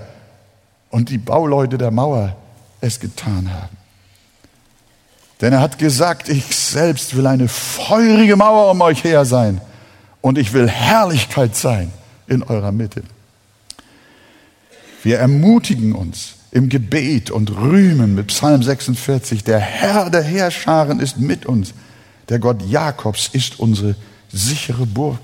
und 0.90 1.08
die 1.08 1.18
Bauleute 1.18 1.78
der 1.78 1.90
Mauer 1.90 2.36
es 2.80 3.00
getan 3.00 3.50
haben. 3.50 3.76
Denn 5.40 5.52
er 5.52 5.60
hat 5.60 5.78
gesagt, 5.78 6.28
ich 6.28 6.44
selbst 6.54 7.16
will 7.16 7.26
eine 7.26 7.48
feurige 7.48 8.36
Mauer 8.36 8.72
um 8.72 8.80
euch 8.82 9.02
her 9.04 9.24
sein 9.24 9.62
und 10.20 10.36
ich 10.36 10.52
will 10.52 10.68
Herrlichkeit 10.68 11.56
sein 11.56 11.92
in 12.28 12.42
eurer 12.42 12.72
Mitte. 12.72 13.02
Wir 15.02 15.18
ermutigen 15.18 15.94
uns 15.94 16.34
im 16.50 16.68
Gebet 16.68 17.30
und 17.30 17.50
rühmen 17.56 18.14
mit 18.14 18.28
Psalm 18.28 18.62
46, 18.62 19.44
der 19.44 19.58
Herr 19.58 20.10
der 20.10 20.22
Heerscharen 20.22 21.00
ist 21.00 21.18
mit 21.18 21.46
uns, 21.46 21.74
der 22.28 22.38
Gott 22.38 22.62
Jakobs 22.62 23.28
ist 23.32 23.58
unsere 23.58 23.96
sichere 24.30 24.86
Burg. 24.86 25.20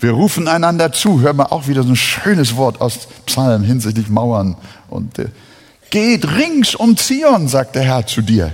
Wir 0.00 0.12
rufen 0.12 0.46
einander 0.46 0.92
zu, 0.92 1.20
hören 1.20 1.38
wir 1.38 1.52
auch 1.52 1.66
wieder 1.66 1.82
so 1.82 1.90
ein 1.90 1.96
schönes 1.96 2.56
Wort 2.56 2.80
aus 2.80 3.08
Psalm 3.26 3.64
hinsichtlich 3.64 4.08
Mauern. 4.08 4.56
Und 4.88 5.18
äh, 5.18 5.28
geht 5.90 6.24
rings 6.24 6.74
um 6.74 6.96
Zion, 6.96 7.48
sagt 7.48 7.74
der 7.74 7.82
Herr 7.82 8.06
zu 8.06 8.22
dir. 8.22 8.52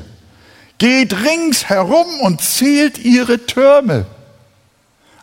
Geht 0.79 1.13
rings 1.13 1.67
herum 1.69 2.07
und 2.23 2.41
zählt 2.41 2.99
ihre 2.99 3.45
Türme. 3.45 4.07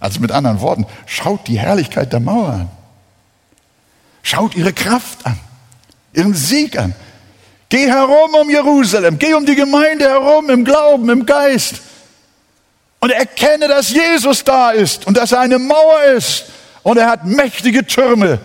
Also 0.01 0.19
mit 0.19 0.31
anderen 0.31 0.59
Worten, 0.61 0.87
schaut 1.05 1.47
die 1.47 1.59
Herrlichkeit 1.59 2.11
der 2.11 2.19
Mauer 2.19 2.49
an. 2.49 2.69
Schaut 4.23 4.55
ihre 4.55 4.73
Kraft 4.73 5.25
an, 5.25 5.39
ihren 6.11 6.33
Sieg 6.33 6.77
an. 6.77 6.95
Geh 7.69 7.87
herum 7.87 8.33
um 8.41 8.49
Jerusalem, 8.49 9.19
geh 9.19 9.35
um 9.35 9.45
die 9.45 9.55
Gemeinde 9.55 10.05
herum 10.05 10.49
im 10.49 10.65
Glauben, 10.65 11.07
im 11.09 11.25
Geist 11.25 11.81
und 12.99 13.11
erkenne, 13.11 13.67
dass 13.67 13.91
Jesus 13.91 14.43
da 14.43 14.71
ist 14.71 15.05
und 15.05 15.17
dass 15.17 15.31
er 15.31 15.39
eine 15.39 15.59
Mauer 15.59 16.03
ist 16.17 16.45
und 16.81 16.97
er 16.97 17.07
hat 17.07 17.25
mächtige 17.25 17.85
Türme, 17.85 18.39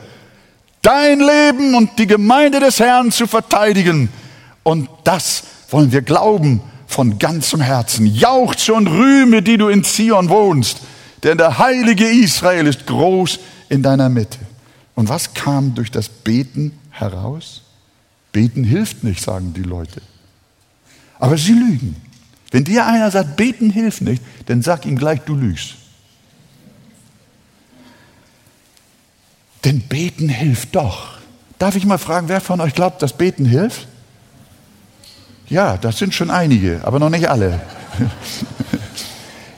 dein 0.82 1.20
Leben 1.20 1.74
und 1.74 1.98
die 1.98 2.06
Gemeinde 2.06 2.60
des 2.60 2.78
Herrn 2.80 3.10
zu 3.10 3.26
verteidigen. 3.26 4.10
Und 4.62 4.90
das 5.04 5.42
wollen 5.70 5.90
wir 5.90 6.02
glauben 6.02 6.60
von 6.86 7.18
ganzem 7.18 7.62
Herzen. 7.62 8.06
Jauchze 8.06 8.74
und 8.74 8.88
rühme, 8.88 9.42
die 9.42 9.56
du 9.56 9.68
in 9.68 9.84
Zion 9.84 10.28
wohnst 10.28 10.80
denn 11.26 11.38
der 11.38 11.58
Heilige 11.58 12.06
Israel 12.06 12.68
ist 12.68 12.86
groß 12.86 13.40
in 13.68 13.82
deiner 13.82 14.08
Mitte. 14.08 14.38
Und 14.94 15.08
was 15.08 15.34
kam 15.34 15.74
durch 15.74 15.90
das 15.90 16.08
Beten 16.08 16.78
heraus? 16.90 17.62
Beten 18.30 18.62
hilft 18.62 19.02
nicht, 19.02 19.20
sagen 19.20 19.52
die 19.52 19.64
Leute. 19.64 20.00
Aber 21.18 21.36
sie 21.36 21.52
lügen. 21.52 21.96
Wenn 22.52 22.62
dir 22.62 22.86
einer 22.86 23.10
sagt, 23.10 23.36
beten 23.36 23.70
hilft 23.70 24.02
nicht, 24.02 24.22
dann 24.46 24.62
sag 24.62 24.86
ihm 24.86 24.96
gleich, 24.96 25.20
du 25.22 25.34
lügst. 25.34 25.74
Denn 29.64 29.80
beten 29.80 30.28
hilft 30.28 30.76
doch. 30.76 31.18
Darf 31.58 31.74
ich 31.74 31.84
mal 31.86 31.98
fragen, 31.98 32.28
wer 32.28 32.40
von 32.40 32.60
euch 32.60 32.74
glaubt, 32.74 33.02
dass 33.02 33.14
beten 33.14 33.46
hilft? 33.46 33.88
Ja, 35.48 35.76
das 35.76 35.98
sind 35.98 36.14
schon 36.14 36.30
einige, 36.30 36.82
aber 36.84 37.00
noch 37.00 37.10
nicht 37.10 37.28
alle. 37.28 37.60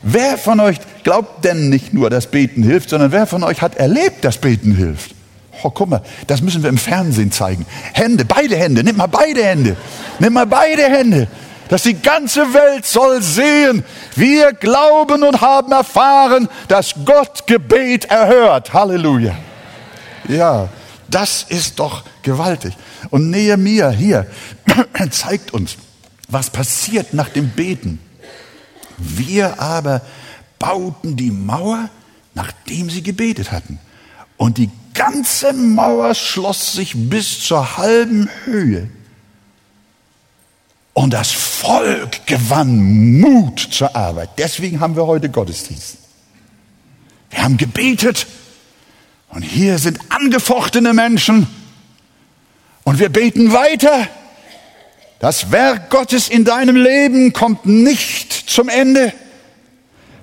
wer 0.02 0.38
von 0.38 0.61
euch 0.61 0.78
glaubt 1.04 1.44
denn 1.44 1.68
nicht 1.68 1.94
nur, 1.94 2.11
dass 2.11 2.26
Beten 2.26 2.62
hilft, 2.62 2.90
sondern 2.90 3.12
wer 3.12 3.26
von 3.26 3.42
euch 3.42 3.62
hat 3.62 3.76
erlebt, 3.76 4.24
dass 4.24 4.38
Beten 4.38 4.74
hilft? 4.74 5.14
Oh, 5.62 5.70
guck 5.70 5.88
mal, 5.88 6.02
das 6.26 6.40
müssen 6.40 6.62
wir 6.62 6.70
im 6.70 6.78
Fernsehen 6.78 7.32
zeigen. 7.32 7.66
Hände, 7.92 8.24
beide 8.24 8.56
Hände, 8.56 8.84
nimm 8.84 8.96
mal 8.96 9.08
beide 9.08 9.44
Hände. 9.44 9.76
Nimm 10.20 10.32
mal 10.32 10.46
beide 10.46 10.84
Hände. 10.84 11.26
dass 11.68 11.82
die 11.82 12.00
ganze 12.00 12.54
Welt 12.54 12.87
soll 12.87 13.22
sehen, 13.22 13.84
wir 14.16 14.52
glauben 14.52 15.22
und 15.22 15.40
haben 15.40 15.70
erfahren, 15.72 16.48
dass 16.66 16.94
Gott 17.04 17.46
Gebet 17.46 18.06
erhört. 18.06 18.72
Halleluja. 18.72 19.37
Ja, 20.28 20.68
das 21.08 21.44
ist 21.48 21.78
doch 21.78 22.04
gewaltig. 22.22 22.74
Und 23.11 23.30
Nehemiah 23.30 23.90
hier 23.90 24.26
zeigt 25.11 25.52
uns, 25.52 25.76
was 26.28 26.50
passiert 26.50 27.14
nach 27.14 27.28
dem 27.28 27.50
Beten. 27.50 28.00
Wir 28.98 29.61
aber 29.61 30.02
bauten 30.58 31.16
die 31.16 31.30
Mauer, 31.30 31.88
nachdem 32.34 32.90
sie 32.90 33.02
gebetet 33.02 33.52
hatten. 33.52 33.78
Und 34.37 34.58
die 34.58 34.70
ganze 34.94 35.52
Mauer 35.52 36.14
schloss 36.14 36.72
sich 36.72 36.92
bis 36.94 37.40
zur 37.40 37.76
halben 37.76 38.28
Höhe. 38.44 38.90
Und 40.92 41.12
das 41.12 41.30
Volk 41.30 42.26
gewann 42.26 43.20
Mut 43.20 43.61
zur 43.61 43.94
Arbeit. 43.94 44.30
Deswegen 44.37 44.80
haben 44.80 44.96
wir 44.96 45.06
heute 45.06 45.28
Gottesdienst. 45.28 45.98
Wir 47.30 47.42
haben 47.44 47.56
gebetet 47.56 48.26
und 49.28 49.42
hier 49.42 49.78
sind 49.78 50.00
angefochtene 50.08 50.94
Menschen 50.94 51.46
und 52.84 52.98
wir 52.98 53.11
beten 53.11 53.52
weiter. 53.52 54.08
Das 55.18 55.50
Werk 55.50 55.90
Gottes 55.90 56.28
in 56.28 56.44
deinem 56.44 56.76
Leben 56.76 57.33
kommt 57.33 57.66
nicht 57.66 58.33
zum 58.33 58.68
Ende 58.68 59.12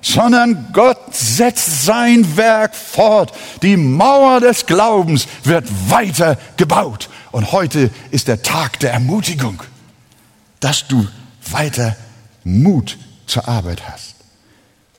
sondern 0.06 0.68
Gott 0.72 1.14
setzt 1.16 1.84
sein 1.84 2.36
Werk 2.36 2.76
fort. 2.76 3.32
Die 3.62 3.76
Mauer 3.76 4.40
des 4.40 4.66
Glaubens 4.66 5.26
wird 5.42 5.66
weiter 5.90 6.38
gebaut. 6.56 7.08
Und 7.32 7.50
heute 7.50 7.90
ist 8.12 8.28
der 8.28 8.40
Tag 8.42 8.78
der 8.78 8.92
Ermutigung, 8.92 9.62
dass 10.60 10.86
du 10.86 11.08
weiter 11.50 11.96
Mut 12.44 12.98
zur 13.26 13.48
Arbeit 13.48 13.88
hast. 13.88 14.14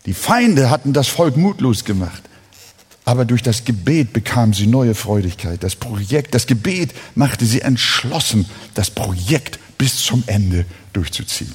Die 0.05 0.13
Feinde 0.13 0.69
hatten 0.69 0.91
das 0.91 1.07
Volk 1.07 1.37
mutlos 1.37 1.85
gemacht. 1.85 2.23
Aber 3.05 3.23
durch 3.23 3.41
das 3.41 3.63
Gebet 3.63 4.11
bekamen 4.11 4.51
sie 4.51 4.67
neue 4.67 4.93
Freudigkeit. 4.93 5.63
Das 5.63 5.77
Projekt, 5.77 6.35
das 6.35 6.47
Gebet 6.47 6.93
machte 7.15 7.45
sie 7.45 7.61
entschlossen, 7.61 8.45
das 8.73 8.91
Projekt 8.91 9.59
bis 9.77 10.03
zum 10.03 10.23
Ende 10.27 10.65
durchzuziehen. 10.93 11.53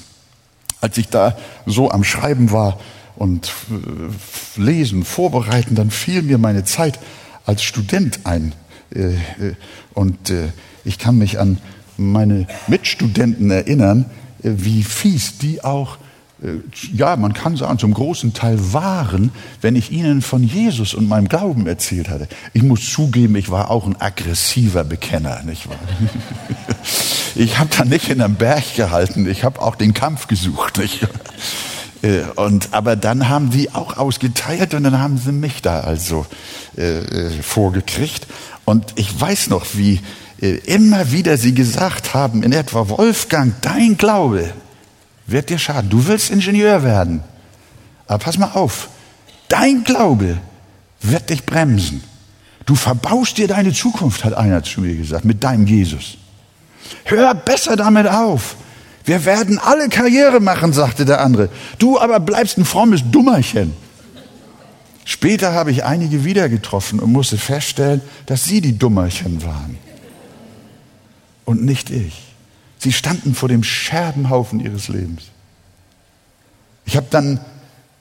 Als 0.81 0.97
ich 0.97 1.07
da 1.07 1.37
so 1.65 1.91
am 1.91 2.03
Schreiben 2.03 2.51
war, 2.51 2.79
und 3.15 3.51
äh, 3.69 4.61
lesen, 4.61 5.03
vorbereiten, 5.05 5.75
dann 5.75 5.91
fiel 5.91 6.21
mir 6.21 6.37
meine 6.37 6.63
Zeit 6.63 6.99
als 7.45 7.63
Student 7.63 8.21
ein. 8.23 8.53
Äh, 8.93 9.13
äh, 9.13 9.17
und 9.93 10.33
ich 10.83 10.97
kann 10.97 11.17
mich 11.17 11.39
an 11.39 11.59
meine 11.97 12.47
Mitstudenten 12.67 13.51
erinnern, 13.51 14.05
wie 14.39 14.83
fies 14.83 15.37
die 15.37 15.63
auch, 15.63 15.97
ja, 16.93 17.15
man 17.15 17.33
kann 17.33 17.55
sagen, 17.55 17.79
zum 17.79 17.93
großen 17.93 18.33
Teil 18.33 18.57
waren, 18.73 19.31
wenn 19.61 19.75
ich 19.75 19.91
ihnen 19.91 20.21
von 20.21 20.43
Jesus 20.43 20.93
und 20.93 21.07
meinem 21.07 21.29
Glauben 21.29 21.67
erzählt 21.67 22.09
hatte. 22.09 22.27
Ich 22.53 22.63
muss 22.63 22.91
zugeben, 22.91 23.35
ich 23.35 23.49
war 23.49 23.71
auch 23.71 23.85
ein 23.85 23.99
aggressiver 23.99 24.83
Bekenner, 24.83 25.41
nicht 25.43 25.69
wahr? 25.69 25.77
Ich 27.35 27.57
habe 27.57 27.69
da 27.75 27.83
nicht 27.83 28.09
in 28.09 28.21
einem 28.21 28.35
Berg 28.35 28.75
gehalten, 28.75 29.27
ich 29.27 29.43
habe 29.43 29.59
auch 29.59 29.75
den 29.75 29.95
Kampf 29.95 30.27
gesucht, 30.27 30.77
nicht? 30.77 31.07
Äh, 32.03 32.25
und, 32.35 32.69
aber 32.73 32.95
dann 32.95 33.27
haben 33.27 33.49
die 33.49 33.73
auch 33.73 33.97
ausgeteilt 33.97 34.75
und 34.75 34.83
dann 34.83 34.99
haben 34.99 35.17
sie 35.17 35.31
mich 35.31 35.63
da 35.63 35.79
also 35.79 36.27
äh, 36.77 36.99
äh, 36.99 37.41
vorgekriegt. 37.41 38.27
Und 38.65 38.93
ich 38.97 39.19
weiß 39.19 39.49
noch, 39.49 39.65
wie 39.73 39.99
äh, 40.41 40.57
immer 40.65 41.11
wieder 41.11 41.37
sie 41.37 41.55
gesagt 41.55 42.13
haben, 42.13 42.43
in 42.43 42.51
etwa, 42.51 42.87
Wolfgang, 42.89 43.55
dein 43.61 43.97
Glaube 43.97 44.53
wird 45.27 45.49
dir 45.49 45.59
schaden. 45.59 45.89
Du 45.89 46.07
willst 46.07 46.29
Ingenieur 46.29 46.83
werden. 46.83 47.23
Aber 48.07 48.19
pass 48.19 48.37
mal 48.37 48.51
auf, 48.53 48.89
dein 49.47 49.83
Glaube 49.83 50.37
wird 51.01 51.29
dich 51.29 51.45
bremsen. 51.45 52.03
Du 52.65 52.75
verbaust 52.75 53.37
dir 53.37 53.47
deine 53.47 53.73
Zukunft, 53.73 54.23
hat 54.23 54.33
einer 54.33 54.63
zu 54.63 54.81
mir 54.81 54.95
gesagt, 54.95 55.25
mit 55.25 55.43
deinem 55.43 55.67
Jesus. 55.67 56.17
Hör 57.05 57.33
besser 57.33 57.75
damit 57.75 58.07
auf. 58.07 58.55
Wir 59.05 59.25
werden 59.25 59.59
alle 59.59 59.89
Karriere 59.89 60.39
machen, 60.39 60.71
sagte 60.71 61.03
der 61.03 61.19
andere. 61.21 61.49
Du 61.77 61.99
aber 61.99 62.19
bleibst 62.19 62.57
ein 62.57 62.65
frommes 62.65 63.01
Dummerchen. 63.11 63.73
Später 65.05 65.51
habe 65.51 65.71
ich 65.71 65.83
einige 65.83 66.23
wieder 66.23 66.47
getroffen 66.47 66.99
und 66.99 67.11
musste 67.11 67.37
feststellen, 67.37 68.01
dass 68.25 68.45
sie 68.45 68.61
die 68.61 68.77
Dummerchen 68.77 69.43
waren 69.43 69.77
und 71.43 71.63
nicht 71.63 71.89
ich. 71.89 72.22
Sie 72.83 72.91
standen 72.91 73.33
vor 73.33 73.47
dem 73.47 73.63
Scherbenhaufen 73.63 74.59
ihres 74.59 74.89
Lebens. 74.89 75.23
Ich 76.83 76.97
habe 76.97 77.07
dann 77.09 77.39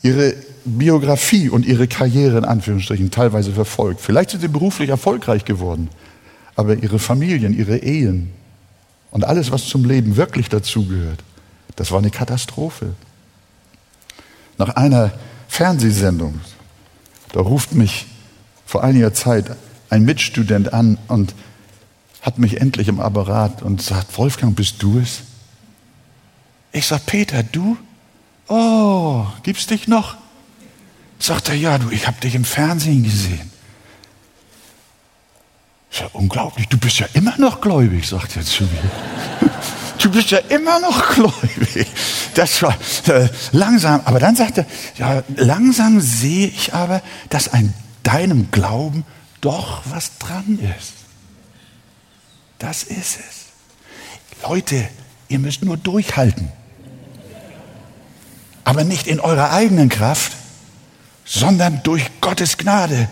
ihre 0.03 0.35
Biografie 0.65 1.49
und 1.49 1.65
ihre 1.65 1.87
Karriere 1.87 2.39
in 2.39 2.45
Anführungsstrichen 2.45 3.13
teilweise 3.13 3.53
verfolgt. 3.53 4.01
Vielleicht 4.01 4.31
sind 4.31 4.41
sie 4.41 4.49
beruflich 4.49 4.89
erfolgreich 4.89 5.45
geworden, 5.45 5.89
aber 6.57 6.75
ihre 6.75 6.99
Familien, 6.99 7.57
ihre 7.57 7.79
Ehen, 7.79 8.33
und 9.13 9.25
alles, 9.25 9.53
was 9.53 9.67
zum 9.67 9.85
Leben 9.85 10.17
wirklich 10.17 10.49
dazugehört, 10.49 11.23
das 11.77 11.93
war 11.93 11.99
eine 11.99 12.11
Katastrophe. 12.11 12.95
Nach 14.59 14.71
einer 14.71 15.13
Fernsehsendung, 15.47 16.41
da 17.33 17.41
ruft 17.41 17.73
mich 17.73 18.07
vor 18.67 18.83
einiger 18.83 19.15
Zeit 19.15 19.55
ein 19.91 20.03
Mitstudent 20.03 20.75
an 20.75 20.99
und 21.07 21.37
hat 22.23 22.39
mich 22.39 22.61
endlich 22.61 22.89
im 22.89 23.01
Apparat 23.01 23.63
und 23.63 23.83
sagt, 23.83 24.17
Wolfgang, 24.17 24.55
bist 24.55 24.83
du 24.83 25.01
es? 25.01 25.23
Ich 26.71 26.87
sag, 26.87 27.05
Peter, 27.05 27.43
du? 27.43 27.77
Oh, 28.49 29.27
gibt's 29.43 29.67
dich 29.67 29.89
noch? 29.89 30.17
Sagt 31.19 31.49
er, 31.49 31.57
ja, 31.57 31.79
du, 31.79 31.91
ich 31.91 32.07
habe 32.07 32.21
dich 32.21 32.35
im 32.35 32.45
Fernsehen 32.45 33.03
gesehen. 33.03 33.51
Ist 35.91 36.01
ja 36.01 36.09
unglaublich, 36.13 36.69
du 36.69 36.79
bist 36.79 37.01
ja 37.01 37.07
immer 37.13 37.37
noch 37.39 37.61
gläubig, 37.61 38.09
sagt 38.09 38.37
er 38.37 38.45
zu 38.45 38.65
mir. 38.65 39.51
Du 39.99 40.11
bist 40.11 40.33
ja 40.33 40.39
immer 40.39 40.81
noch 40.81 41.15
gläubig. 41.15 41.87
Das 42.35 42.61
war 42.61 42.77
äh, 43.07 43.29
langsam, 43.53 44.01
aber 44.05 44.19
dann 44.19 44.35
sagt 44.35 44.59
er, 44.59 44.67
ja, 44.97 45.23
langsam 45.37 46.01
sehe 46.01 46.49
ich 46.49 46.75
aber, 46.75 47.03
dass 47.31 47.47
an 47.53 47.73
deinem 48.03 48.51
Glauben 48.51 49.05
doch 49.41 49.83
was 49.85 50.19
dran 50.19 50.59
ist. 50.59 51.02
Das 52.63 52.85
ist 52.85 53.19
es. 53.19 54.47
Leute, 54.49 54.89
ihr 55.27 55.41
müsst 55.41 55.65
nur 55.65 55.77
durchhalten. 55.77 56.49
Aber 58.63 58.85
nicht 58.85 59.09
in 59.09 59.19
eurer 59.19 59.51
eigenen 59.51 59.89
Kraft, 59.89 60.31
sondern 61.25 61.83
durch 61.83 62.05
Gottes 62.21 62.59
Gnade. 62.59 63.09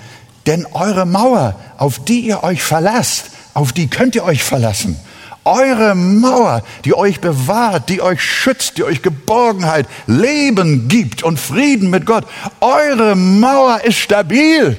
Denn 0.46 0.66
eure 0.66 1.04
Mauer, 1.04 1.58
auf 1.78 2.04
die 2.04 2.20
ihr 2.20 2.44
euch 2.44 2.62
verlasst, 2.62 3.32
auf 3.52 3.72
die 3.72 3.88
könnt 3.90 4.14
ihr 4.14 4.22
euch 4.22 4.44
verlassen. 4.44 4.96
Eure 5.44 5.96
Mauer, 5.96 6.62
die 6.84 6.94
euch 6.94 7.20
bewahrt, 7.20 7.88
die 7.88 8.00
euch 8.00 8.22
schützt, 8.22 8.78
die 8.78 8.84
euch 8.84 9.02
Geborgenheit, 9.02 9.88
Leben 10.06 10.86
gibt 10.86 11.24
und 11.24 11.40
Frieden 11.40 11.90
mit 11.90 12.06
Gott. 12.06 12.24
Eure 12.60 13.16
Mauer 13.16 13.80
ist 13.82 13.98
stabil. 13.98 14.78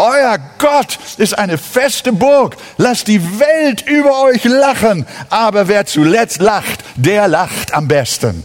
Euer 0.00 0.38
Gott 0.56 0.98
ist 1.18 1.38
eine 1.38 1.58
feste 1.58 2.10
Burg. 2.10 2.56
Lasst 2.78 3.06
die 3.06 3.20
Welt 3.38 3.86
über 3.86 4.22
euch 4.22 4.44
lachen. 4.44 5.04
Aber 5.28 5.68
wer 5.68 5.84
zuletzt 5.84 6.40
lacht, 6.40 6.82
der 6.96 7.28
lacht 7.28 7.74
am 7.74 7.86
besten. 7.86 8.42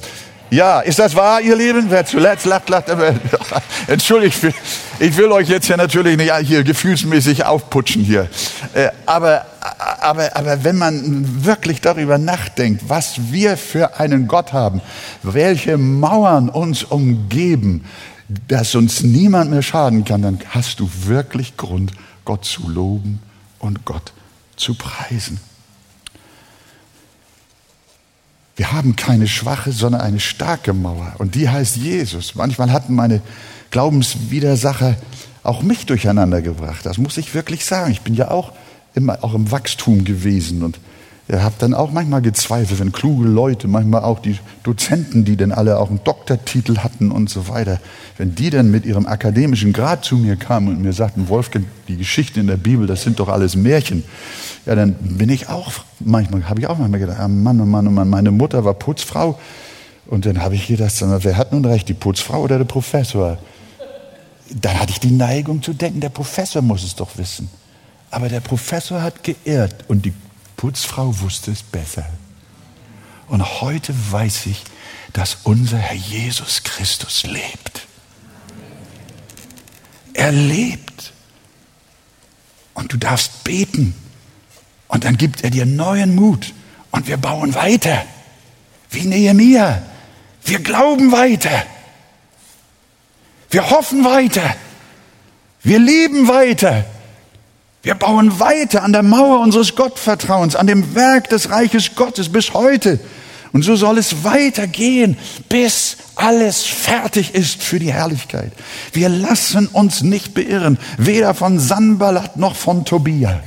Ja, 0.49 0.81
ist 0.81 0.99
das 0.99 1.15
wahr, 1.15 1.39
ihr 1.39 1.55
Lieben? 1.55 1.85
Wer 1.87 2.05
zuletzt 2.05 2.45
lacht, 2.45 2.67
lacht. 2.67 2.87
Entschuldigt, 3.87 4.37
ich 4.99 5.15
will 5.15 5.31
euch 5.31 5.47
jetzt 5.47 5.69
ja 5.69 5.77
natürlich 5.77 6.17
nicht 6.17 6.33
hier 6.43 6.65
gefühlsmäßig 6.65 7.45
aufputschen 7.45 8.03
hier. 8.03 8.27
Äh, 8.73 8.89
aber, 9.05 9.45
aber, 10.01 10.35
aber 10.35 10.65
wenn 10.65 10.77
man 10.77 11.45
wirklich 11.45 11.79
darüber 11.79 12.17
nachdenkt, 12.17 12.83
was 12.89 13.31
wir 13.31 13.55
für 13.55 13.97
einen 13.97 14.27
Gott 14.27 14.51
haben, 14.51 14.81
welche 15.23 15.77
Mauern 15.77 16.49
uns 16.49 16.83
umgeben, 16.83 17.85
dass 18.27 18.75
uns 18.75 19.03
niemand 19.03 19.51
mehr 19.51 19.61
schaden 19.61 20.03
kann, 20.05 20.21
dann 20.21 20.39
hast 20.49 20.79
du 20.79 20.89
wirklich 21.05 21.57
Grund, 21.57 21.91
Gott 22.23 22.45
zu 22.45 22.67
loben 22.67 23.21
und 23.59 23.85
Gott 23.85 24.13
zu 24.55 24.73
preisen. 24.73 25.39
Wir 28.55 28.71
haben 28.71 28.95
keine 28.95 29.27
schwache, 29.27 29.71
sondern 29.71 30.01
eine 30.01 30.19
starke 30.19 30.73
Mauer. 30.73 31.13
Und 31.17 31.35
die 31.35 31.49
heißt 31.49 31.75
Jesus. 31.75 32.35
Manchmal 32.35 32.71
hatten 32.71 32.95
meine 32.95 33.21
Glaubenswidersacher 33.69 34.95
auch 35.43 35.61
mich 35.61 35.85
durcheinander 35.85 36.41
gebracht. 36.41 36.85
Das 36.85 36.97
muss 36.97 37.17
ich 37.17 37.33
wirklich 37.33 37.65
sagen. 37.65 37.91
Ich 37.91 38.01
bin 38.01 38.13
ja 38.15 38.31
auch 38.31 38.53
immer 38.95 39.23
auch 39.23 39.33
im 39.33 39.51
Wachstum 39.51 40.05
gewesen 40.05 40.63
und 40.63 40.79
Ihr 41.27 41.43
habt 41.43 41.61
dann 41.63 41.73
auch 41.73 41.91
manchmal 41.91 42.21
gezweifelt, 42.21 42.79
wenn 42.79 42.91
kluge 42.91 43.27
Leute, 43.27 43.67
manchmal 43.67 44.03
auch 44.03 44.19
die 44.19 44.37
Dozenten, 44.61 45.25
die 45.25 45.35
dann 45.35 45.51
alle 45.51 45.79
auch 45.79 45.89
einen 45.89 46.03
Doktortitel 46.03 46.77
hatten 46.77 47.09
und 47.09 47.31
so 47.31 47.47
weiter, 47.47 47.79
wenn 48.17 48.35
die 48.35 48.51
dann 48.51 48.69
mit 48.69 48.85
ihrem 48.85 49.07
akademischen 49.07 49.73
Grad 49.73 50.05
zu 50.05 50.17
mir 50.17 50.35
kamen 50.35 50.67
und 50.67 50.83
mir 50.83 50.93
sagten, 50.93 51.27
Wolfgang, 51.27 51.65
die 51.87 51.97
Geschichten 51.97 52.41
in 52.41 52.47
der 52.47 52.57
Bibel, 52.57 52.85
das 52.85 53.01
sind 53.01 53.19
doch 53.19 53.27
alles 53.27 53.55
Märchen. 53.55 54.03
Ja, 54.67 54.75
dann 54.75 54.93
bin 54.93 55.29
ich 55.29 55.49
auch, 55.49 55.71
manchmal 55.99 56.47
habe 56.47 56.59
ich 56.59 56.67
auch 56.67 56.77
manchmal 56.77 56.99
gedacht, 56.99 57.19
ah 57.19 57.27
Mann, 57.27 57.59
oh 57.59 57.65
Mann, 57.65 57.87
oh 57.87 57.91
Mann, 57.91 58.07
meine 58.07 58.29
Mutter 58.29 58.63
war 58.63 58.75
Putzfrau. 58.75 59.39
Und 60.05 60.27
dann 60.27 60.43
habe 60.43 60.53
ich 60.53 60.67
gedacht, 60.67 60.93
wer 61.01 61.37
hat 61.37 61.51
nun 61.51 61.65
recht, 61.65 61.89
die 61.89 61.95
Putzfrau 61.95 62.43
oder 62.43 62.59
der 62.59 62.65
Professor? 62.65 63.39
Dann 64.53 64.79
hatte 64.79 64.91
ich 64.91 64.99
die 64.99 65.09
Neigung 65.09 65.63
zu 65.63 65.73
denken, 65.73 66.01
der 66.01 66.09
Professor 66.09 66.61
muss 66.61 66.83
es 66.83 66.93
doch 66.93 67.17
wissen. 67.17 67.49
Aber 68.11 68.29
der 68.29 68.41
Professor 68.41 69.01
hat 69.01 69.23
geirrt 69.23 69.85
und 69.87 70.05
die 70.05 70.13
Putzfrau 70.55 71.19
wusste 71.19 71.51
es 71.51 71.63
besser. 71.63 72.05
Und 73.27 73.61
heute 73.61 73.93
weiß 74.11 74.45
ich, 74.47 74.63
dass 75.13 75.37
unser 75.43 75.77
Herr 75.77 75.95
Jesus 75.95 76.63
Christus 76.63 77.23
lebt. 77.23 77.87
Er 80.13 80.31
lebt. 80.31 81.13
Und 82.73 82.93
du 82.93 82.97
darfst 82.97 83.43
beten. 83.43 83.95
Und 84.87 85.05
dann 85.05 85.17
gibt 85.17 85.43
er 85.43 85.49
dir 85.49 85.65
neuen 85.65 86.15
Mut. 86.15 86.53
Und 86.91 87.07
wir 87.07 87.17
bauen 87.17 87.55
weiter. 87.55 88.05
Wie 88.89 89.01
Nehemiah. 89.01 89.81
Wir 90.43 90.59
glauben 90.59 91.11
weiter. 91.11 91.65
Wir 93.49 93.69
hoffen 93.69 94.03
weiter. 94.05 94.55
Wir 95.63 95.79
lieben 95.79 96.27
weiter. 96.27 96.85
Wir 97.85 97.93
bauen 97.93 98.39
weiter 98.39 98.81
an 98.81 98.93
der 98.93 99.03
Mauer 99.03 99.41
unseres 99.41 99.75
Gottvertrauens, 99.75 100.55
an 100.55 100.65
dem 100.65 100.95
Werk 100.95 101.29
des 101.29 101.51
Reiches 101.51 101.93
Gottes 101.93 102.29
bis 102.29 102.55
heute. 102.55 102.99
Und 103.53 103.61
so 103.61 103.75
soll 103.75 103.99
es 103.99 104.23
weitergehen, 104.23 105.19
bis 105.49 105.97
alles 106.15 106.63
fertig 106.63 107.35
ist 107.35 107.61
für 107.61 107.77
die 107.77 107.93
Herrlichkeit. 107.93 108.51
Wir 108.91 109.07
lassen 109.07 109.67
uns 109.67 110.01
nicht 110.01 110.33
beirren, 110.33 110.79
weder 110.97 111.35
von 111.35 111.59
Sanballat 111.59 112.37
noch 112.37 112.55
von 112.55 112.85
Tobia. 112.85 113.43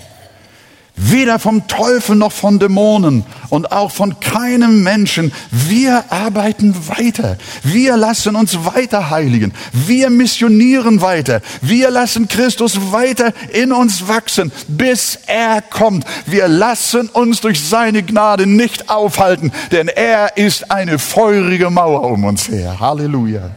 Weder 1.01 1.39
vom 1.39 1.69
Teufel 1.69 2.17
noch 2.17 2.33
von 2.33 2.59
Dämonen 2.59 3.25
und 3.51 3.71
auch 3.71 3.93
von 3.93 4.19
keinem 4.19 4.83
Menschen. 4.83 5.33
Wir 5.51 6.11
arbeiten 6.11 6.75
weiter. 6.89 7.39
Wir 7.63 7.97
lassen 7.97 8.35
uns 8.35 8.65
weiter 8.65 9.09
heiligen. 9.11 9.55
Wir 9.73 10.11
missionieren 10.11 11.01
weiter. 11.01 11.41
Wir 11.63 11.91
lassen 11.91 12.27
Christus 12.27 12.93
weiter 12.93 13.33
in 13.53 13.73
uns 13.73 14.09
wachsen, 14.09 14.51
bis 14.67 15.21
er 15.27 15.63
kommt. 15.63 16.05
Wir 16.27 16.49
lassen 16.49 17.09
uns 17.09 17.41
durch 17.41 17.67
seine 17.67 18.03
Gnade 18.03 18.47
nicht 18.47 18.91
aufhalten, 18.91 19.53
denn 19.71 19.87
er 19.87 20.37
ist 20.37 20.71
eine 20.71 20.99
feurige 20.99 21.71
Mauer 21.71 22.11
um 22.11 22.25
uns 22.25 22.49
her. 22.49 22.81
Halleluja. 22.81 23.51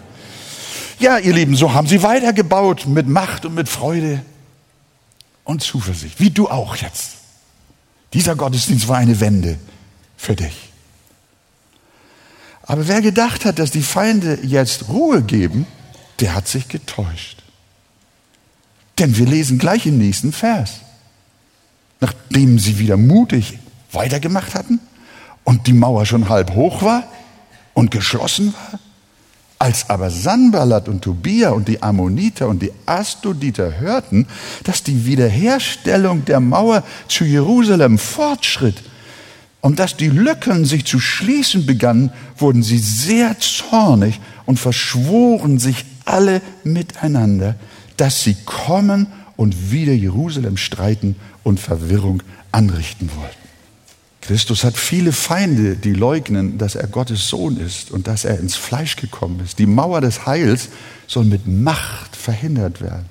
Ja, 1.00 1.18
ihr 1.18 1.34
Lieben, 1.34 1.56
so 1.56 1.74
haben 1.74 1.88
sie 1.88 2.04
weitergebaut 2.04 2.86
mit 2.86 3.08
Macht 3.08 3.48
und 3.48 3.56
mit 3.56 3.68
Freude 3.68 4.22
und 5.44 5.64
Zuversicht, 5.64 6.20
wie 6.20 6.30
du 6.30 6.48
auch 6.48 6.76
jetzt. 6.76 7.21
Dieser 8.14 8.36
Gottesdienst 8.36 8.88
war 8.88 8.98
eine 8.98 9.20
Wende 9.20 9.58
für 10.18 10.36
dich. 10.36 10.70
Aber 12.64 12.88
wer 12.88 13.02
gedacht 13.02 13.46
hat, 13.46 13.60
dass 13.60 13.72
die 13.72 13.82
Feinde 13.82 14.40
jetzt 14.44 14.90
Ruhe 14.90 15.22
geben, 15.22 15.66
der 16.20 16.36
hat 16.36 16.48
sich 16.48 16.68
getäuscht. 16.68 17.42
Denn 19.00 19.18
wir 19.18 19.26
lesen 19.26 19.58
gleich 19.58 19.86
im 19.86 19.98
nächsten 19.98 20.32
Vers. 20.32 20.82
Nachdem 22.00 22.60
sie 22.60 22.80
wieder 22.80 22.98
mutig 22.98 23.60
weitergemacht 23.92 24.56
hatten 24.56 24.80
und 25.44 25.68
die 25.68 25.74
Mauer 25.74 26.06
schon 26.06 26.30
halb 26.30 26.54
hoch 26.54 26.82
war 26.82 27.04
und 27.74 27.92
geschlossen 27.92 28.54
war, 28.54 28.80
als 29.62 29.92
aber 29.92 30.10
Sanballat 30.10 30.90
und 30.90 31.04
Tobia 31.04 31.52
und 31.52 31.68
die 31.68 31.84
Ammoniter 31.84 32.48
und 32.48 32.64
die 32.64 32.72
Astoditer 32.88 33.80
hörten, 33.80 34.26
dass 34.64 34.82
die 34.82 35.06
Wiederherstellung 35.06 36.26
der 36.26 36.40
Mauer 36.40 36.84
zu 37.08 37.26
Jerusalem 37.26 38.00
fortschritt 38.00 38.82
und 39.62 39.78
dass 39.78 39.96
die 39.96 40.10
Lücken 40.10 40.66
sich 40.66 40.86
zu 40.86 41.00
schließen 41.00 41.68
begannen, 41.68 42.12
wurden 42.38 42.64
sie 42.64 42.80
sehr 42.80 43.38
zornig 43.40 44.20
und 44.48 44.60
verschworen 44.60 45.60
sich 45.60 45.86
alle 46.06 46.42
miteinander, 46.64 47.54
dass 47.98 48.24
sie 48.24 48.38
kommen 48.46 49.06
und 49.38 49.72
wieder 49.72 49.94
Jerusalem 49.94 50.58
streiten 50.58 51.16
und 51.44 51.60
Verwirrung 51.60 52.24
anrichten 52.52 53.12
wollten. 53.16 53.41
Christus 54.22 54.64
hat 54.64 54.78
viele 54.78 55.12
Feinde, 55.12 55.76
die 55.76 55.94
leugnen, 55.94 56.60
dass 56.60 56.76
er 56.76 56.88
Gottes 56.88 57.28
Sohn 57.28 57.58
ist 57.58 57.90
und 57.90 58.08
dass 58.08 58.24
er 58.24 58.40
ins 58.40 58.56
Fleisch 58.56 58.96
gekommen 58.96 59.42
ist. 59.44 59.58
Die 59.58 59.66
Mauer 59.66 60.00
des 60.00 60.28
Heils 60.28 60.70
soll 61.08 61.26
mit 61.26 61.48
Macht 61.48 62.16
verhindert 62.16 62.82
werden. 62.82 63.08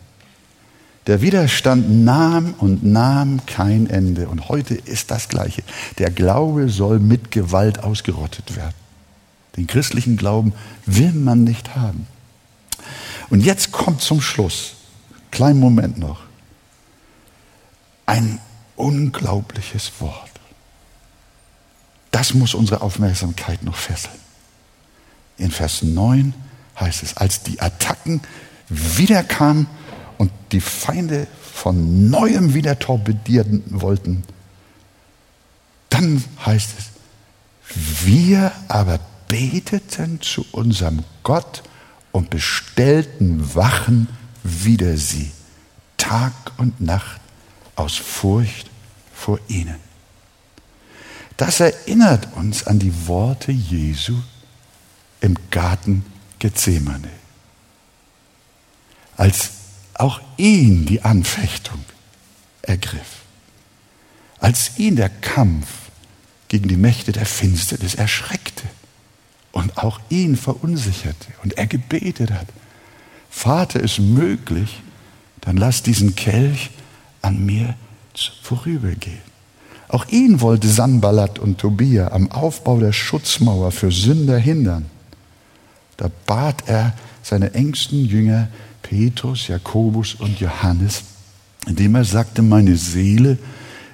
Der 1.08 1.22
Widerstand 1.22 2.04
nahm 2.04 2.54
und 2.58 2.84
nahm 2.84 3.44
kein 3.46 3.88
Ende. 3.90 4.28
Und 4.28 4.48
heute 4.48 4.74
ist 4.74 5.10
das 5.10 5.28
Gleiche. 5.28 5.64
Der 5.98 6.10
Glaube 6.10 6.68
soll 6.68 7.00
mit 7.00 7.32
Gewalt 7.32 7.82
ausgerottet 7.82 8.54
werden. 8.54 8.74
Den 9.56 9.66
christlichen 9.66 10.16
Glauben 10.16 10.52
will 10.86 11.12
man 11.12 11.42
nicht 11.42 11.74
haben. 11.74 12.06
Und 13.30 13.44
jetzt 13.44 13.72
kommt 13.72 14.00
zum 14.00 14.20
Schluss, 14.20 14.74
kleinen 15.32 15.58
Moment 15.58 15.98
noch, 15.98 16.20
ein 18.06 18.38
unglaubliches 18.76 19.92
Wort. 19.98 20.29
Das 22.10 22.34
muss 22.34 22.54
unsere 22.54 22.82
Aufmerksamkeit 22.82 23.62
noch 23.62 23.76
fesseln. 23.76 24.18
In 25.36 25.50
Vers 25.50 25.82
9 25.82 26.34
heißt 26.78 27.02
es, 27.02 27.16
als 27.16 27.42
die 27.42 27.60
Attacken 27.60 28.20
wieder 28.68 29.22
kamen 29.22 29.66
und 30.18 30.30
die 30.52 30.60
Feinde 30.60 31.26
von 31.52 32.10
neuem 32.10 32.54
wieder 32.54 32.78
torpedieren 32.78 33.62
wollten, 33.68 34.24
dann 35.88 36.24
heißt 36.44 36.70
es, 36.78 36.86
wir 38.04 38.52
aber 38.68 38.98
beteten 39.28 40.20
zu 40.20 40.44
unserem 40.52 41.04
Gott 41.22 41.62
und 42.12 42.30
bestellten 42.30 43.54
Wachen 43.54 44.08
wider 44.42 44.96
sie, 44.96 45.30
Tag 45.96 46.32
und 46.56 46.80
Nacht 46.80 47.20
aus 47.76 47.96
Furcht 47.96 48.68
vor 49.14 49.38
ihnen. 49.48 49.89
Das 51.40 51.58
erinnert 51.58 52.28
uns 52.36 52.66
an 52.66 52.78
die 52.78 53.06
Worte 53.06 53.50
Jesu 53.50 54.14
im 55.22 55.34
Garten 55.50 56.04
Gethsemane. 56.38 57.08
Als 59.16 59.52
auch 59.94 60.20
ihn 60.36 60.84
die 60.84 61.00
Anfechtung 61.00 61.82
ergriff. 62.60 63.22
Als 64.38 64.72
ihn 64.76 64.96
der 64.96 65.08
Kampf 65.08 65.66
gegen 66.48 66.68
die 66.68 66.76
Mächte 66.76 67.10
der 67.10 67.24
Finsternis 67.24 67.94
erschreckte 67.94 68.64
und 69.50 69.78
auch 69.78 69.98
ihn 70.10 70.36
verunsicherte 70.36 71.28
und 71.42 71.56
er 71.56 71.68
gebetet 71.68 72.32
hat, 72.32 72.48
Vater, 73.30 73.80
ist 73.80 73.98
möglich, 73.98 74.82
dann 75.40 75.56
lass 75.56 75.82
diesen 75.82 76.14
Kelch 76.14 76.68
an 77.22 77.46
mir 77.46 77.76
vorübergehen. 78.42 79.29
Auch 79.90 80.06
ihn 80.08 80.40
wollte 80.40 80.68
Sanballat 80.68 81.40
und 81.40 81.58
Tobia 81.58 82.12
am 82.12 82.30
Aufbau 82.30 82.78
der 82.78 82.92
Schutzmauer 82.92 83.72
für 83.72 83.90
Sünder 83.90 84.38
hindern. 84.38 84.86
Da 85.96 86.08
bat 86.26 86.62
er 86.66 86.94
seine 87.22 87.54
engsten 87.54 88.04
Jünger 88.04 88.48
Petrus, 88.82 89.48
Jakobus 89.48 90.14
und 90.14 90.38
Johannes, 90.38 91.02
indem 91.66 91.96
er 91.96 92.04
sagte, 92.04 92.40
meine 92.40 92.76
Seele 92.76 93.36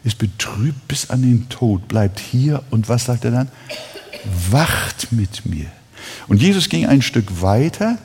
ist 0.05 0.19
betrübt 0.19 0.87
bis 0.87 1.09
an 1.09 1.23
den 1.23 1.49
Tod, 1.49 1.89
bleibt 1.89 2.21
hier 2.21 2.63
und 2.71 2.91
was 2.91 3.07
sagt 3.07 3.25
er 3.25 3.31
dann? 3.31 3.49
Wacht 4.51 5.13
mit 5.13 5.47
mir. 5.47 5.67
Und 6.29 6.43
Jesus 6.43 6.69
ging 6.69 6.85
ein 6.87 7.01
Stück 7.01 7.41
weiter 7.41 7.97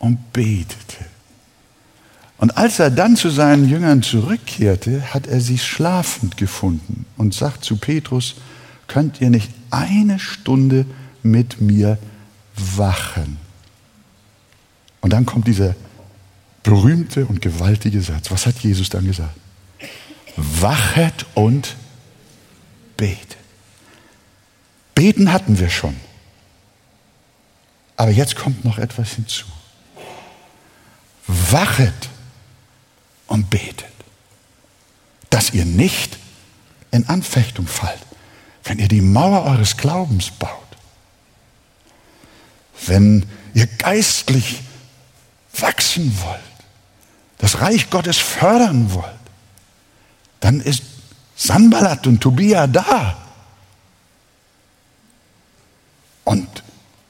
und 0.00 0.32
betete. 0.32 1.11
Und 2.42 2.56
als 2.56 2.80
er 2.80 2.90
dann 2.90 3.14
zu 3.14 3.30
seinen 3.30 3.68
Jüngern 3.68 4.02
zurückkehrte, 4.02 5.14
hat 5.14 5.28
er 5.28 5.40
sie 5.40 5.58
schlafend 5.58 6.36
gefunden 6.36 7.06
und 7.16 7.34
sagt 7.34 7.64
zu 7.64 7.76
Petrus, 7.76 8.34
könnt 8.88 9.20
ihr 9.20 9.30
nicht 9.30 9.48
eine 9.70 10.18
Stunde 10.18 10.84
mit 11.22 11.60
mir 11.60 11.98
wachen? 12.56 13.36
Und 15.02 15.12
dann 15.12 15.24
kommt 15.24 15.46
dieser 15.46 15.76
berühmte 16.64 17.26
und 17.26 17.40
gewaltige 17.40 18.02
Satz. 18.02 18.32
Was 18.32 18.44
hat 18.44 18.58
Jesus 18.58 18.88
dann 18.88 19.06
gesagt? 19.06 19.36
Wachet 20.36 21.24
und 21.34 21.76
betet. 22.96 23.36
Beten 24.96 25.32
hatten 25.32 25.60
wir 25.60 25.70
schon. 25.70 25.94
Aber 27.96 28.10
jetzt 28.10 28.34
kommt 28.34 28.64
noch 28.64 28.78
etwas 28.78 29.12
hinzu. 29.12 29.46
Wachet 31.28 32.10
und 33.32 33.48
betet, 33.48 33.86
dass 35.30 35.54
ihr 35.54 35.64
nicht 35.64 36.18
in 36.90 37.08
Anfechtung 37.08 37.66
fallt, 37.66 37.98
wenn 38.62 38.78
ihr 38.78 38.88
die 38.88 39.00
Mauer 39.00 39.44
eures 39.44 39.78
Glaubens 39.78 40.30
baut, 40.30 40.50
wenn 42.86 43.24
ihr 43.54 43.66
geistlich 43.66 44.60
wachsen 45.58 46.14
wollt, 46.22 46.40
das 47.38 47.62
Reich 47.62 47.88
Gottes 47.88 48.18
fördern 48.18 48.92
wollt, 48.92 49.06
dann 50.40 50.60
ist 50.60 50.82
Sanballat 51.34 52.06
und 52.06 52.20
Tobia 52.20 52.66
da. 52.66 53.16
Und 56.24 56.62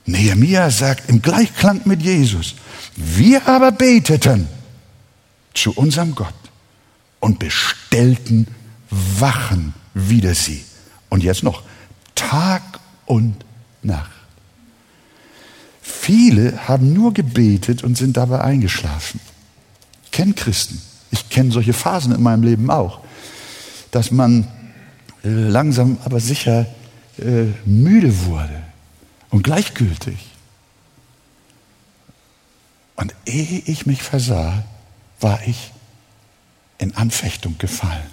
Nehemiah 0.07 0.71
sagt 0.71 1.11
im 1.11 1.21
Gleichklang 1.21 1.81
mit 1.85 2.01
Jesus, 2.01 2.55
wir 2.95 3.49
aber 3.49 3.73
beteten 3.73 4.49
zu 5.55 5.73
unserem 5.73 6.15
Gott 6.15 6.35
und 7.21 7.39
bestellten 7.39 8.47
Wachen 8.91 9.75
wider 9.95 10.35
sie. 10.35 10.65
Und 11.09 11.23
jetzt 11.23 11.43
noch 11.43 11.63
Tag 12.15 12.63
und 13.07 13.45
Nacht. 13.83 14.11
Viele 15.81 16.69
haben 16.69 16.93
nur 16.93 17.13
gebetet 17.13 17.85
und 17.85 17.97
sind 17.97 18.17
dabei 18.17 18.41
eingeschlafen. 18.41 19.21
Ich 20.05 20.11
kenne 20.11 20.35
Christen. 20.35 20.81
Ich 21.11 21.29
kenne 21.29 21.53
solche 21.53 21.73
Phasen 21.73 22.15
in 22.15 22.23
meinem 22.23 22.43
Leben 22.43 22.71
auch, 22.71 23.01
dass 23.91 24.11
man 24.11 24.49
äh, 25.25 25.29
langsam 25.29 25.99
aber 26.05 26.21
sicher 26.21 26.67
äh, 27.19 27.45
müde 27.67 28.25
wurde 28.25 28.63
und 29.31 29.43
gleichgültig. 29.43 30.17
Und 32.97 33.15
ehe 33.27 33.63
ich 33.67 33.85
mich 33.85 34.03
versah, 34.03 34.65
war 35.23 35.41
ich 35.47 35.73
in 36.79 36.95
Anfechtung 36.97 37.57
gefallen. 37.59 38.11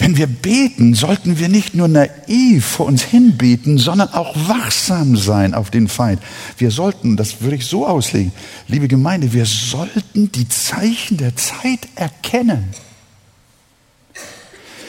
Wenn 0.00 0.16
wir 0.16 0.28
beten, 0.28 0.94
sollten 0.94 1.38
wir 1.38 1.50
nicht 1.50 1.74
nur 1.74 1.86
naiv 1.86 2.64
vor 2.64 2.86
uns 2.86 3.02
hinbeten, 3.02 3.76
sondern 3.76 4.08
auch 4.08 4.34
wachsam 4.48 5.14
sein 5.14 5.52
auf 5.52 5.70
den 5.70 5.88
Feind. 5.88 6.22
Wir 6.56 6.70
sollten, 6.70 7.18
das 7.18 7.42
würde 7.42 7.56
ich 7.56 7.66
so 7.66 7.86
auslegen, 7.86 8.32
liebe 8.66 8.88
Gemeinde, 8.88 9.34
wir 9.34 9.44
sollten 9.44 10.32
die 10.32 10.48
Zeichen 10.48 11.18
der 11.18 11.36
Zeit 11.36 11.80
erkennen. 11.96 12.70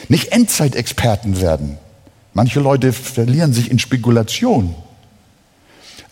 Nicht 0.08 0.28
Endzeitexperten 0.28 1.42
werden. 1.42 1.76
Manche 2.32 2.60
Leute 2.60 2.94
verlieren 2.94 3.52
sich 3.52 3.70
in 3.70 3.78
Spekulation. 3.78 4.74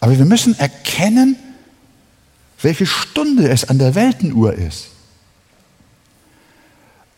Aber 0.01 0.19
wir 0.19 0.27
müssen 0.27 0.59
erkennen, 0.59 1.37
welche 2.63 2.87
Stunde 2.87 3.49
es 3.49 3.69
an 3.69 3.79
der 3.79 3.95
Weltenuhr 3.95 4.53
ist. 4.55 4.89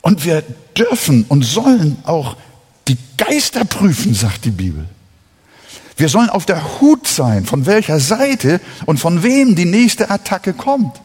Und 0.01 0.25
wir 0.25 0.43
dürfen 0.77 1.25
und 1.29 1.43
sollen 1.43 1.97
auch 2.05 2.37
die 2.89 2.99
Geister 3.17 3.65
prüfen, 3.65 4.15
sagt 4.15 4.45
die 4.45 4.51
Bibel. 4.51 4.87
Wir 5.97 6.09
sollen 6.09 6.31
auf 6.31 6.47
der 6.47 6.81
Hut 6.81 7.07
sein, 7.07 7.45
von 7.45 7.67
welcher 7.67 8.01
Seite 8.01 8.61
und 8.87 8.99
von 8.99 9.23
wem 9.23 9.55
die 9.55 9.65
nächste 9.65 10.11
Attacke 10.11 10.53
kommt. 10.53 11.01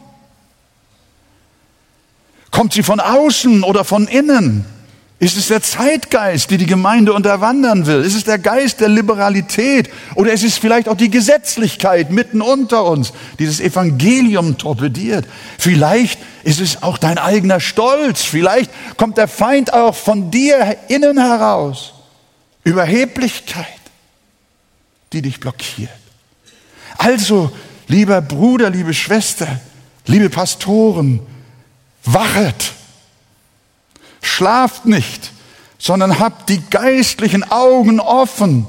Kommt 2.50 2.72
sie 2.72 2.82
von 2.82 2.98
außen 2.98 3.62
oder 3.62 3.84
von 3.84 4.08
innen? 4.08 4.64
Ist 5.20 5.36
es 5.36 5.48
der 5.48 5.62
Zeitgeist, 5.62 6.50
die 6.50 6.58
die 6.58 6.66
Gemeinde 6.66 7.12
unterwandern 7.12 7.86
will? 7.86 8.02
Ist 8.02 8.14
es 8.14 8.22
der 8.22 8.38
Geist 8.38 8.80
der 8.80 8.88
Liberalität? 8.88 9.90
Oder 10.14 10.32
ist 10.32 10.44
es 10.44 10.58
vielleicht 10.58 10.88
auch 10.88 10.96
die 10.96 11.10
Gesetzlichkeit 11.10 12.12
mitten 12.12 12.40
unter 12.40 12.84
uns, 12.84 13.12
die 13.40 13.46
das 13.46 13.58
Evangelium 13.58 14.58
torpediert? 14.58 15.26
Vielleicht 15.58 16.20
ist 16.44 16.60
es 16.60 16.84
auch 16.84 16.98
dein 16.98 17.18
eigener 17.18 17.58
Stolz. 17.58 18.22
Vielleicht 18.22 18.70
kommt 18.96 19.18
der 19.18 19.26
Feind 19.26 19.72
auch 19.72 19.96
von 19.96 20.30
dir 20.30 20.76
innen 20.86 21.18
heraus. 21.18 21.94
Überheblichkeit, 22.62 23.66
die 25.12 25.22
dich 25.22 25.40
blockiert. 25.40 25.90
Also, 26.96 27.50
lieber 27.88 28.20
Bruder, 28.20 28.70
liebe 28.70 28.94
Schwester, 28.94 29.48
liebe 30.06 30.30
Pastoren, 30.30 31.18
wachet 32.04 32.77
Schlaft 34.22 34.86
nicht, 34.86 35.32
sondern 35.78 36.18
habt 36.18 36.48
die 36.48 36.60
geistlichen 36.70 37.44
Augen 37.50 38.00
offen. 38.00 38.66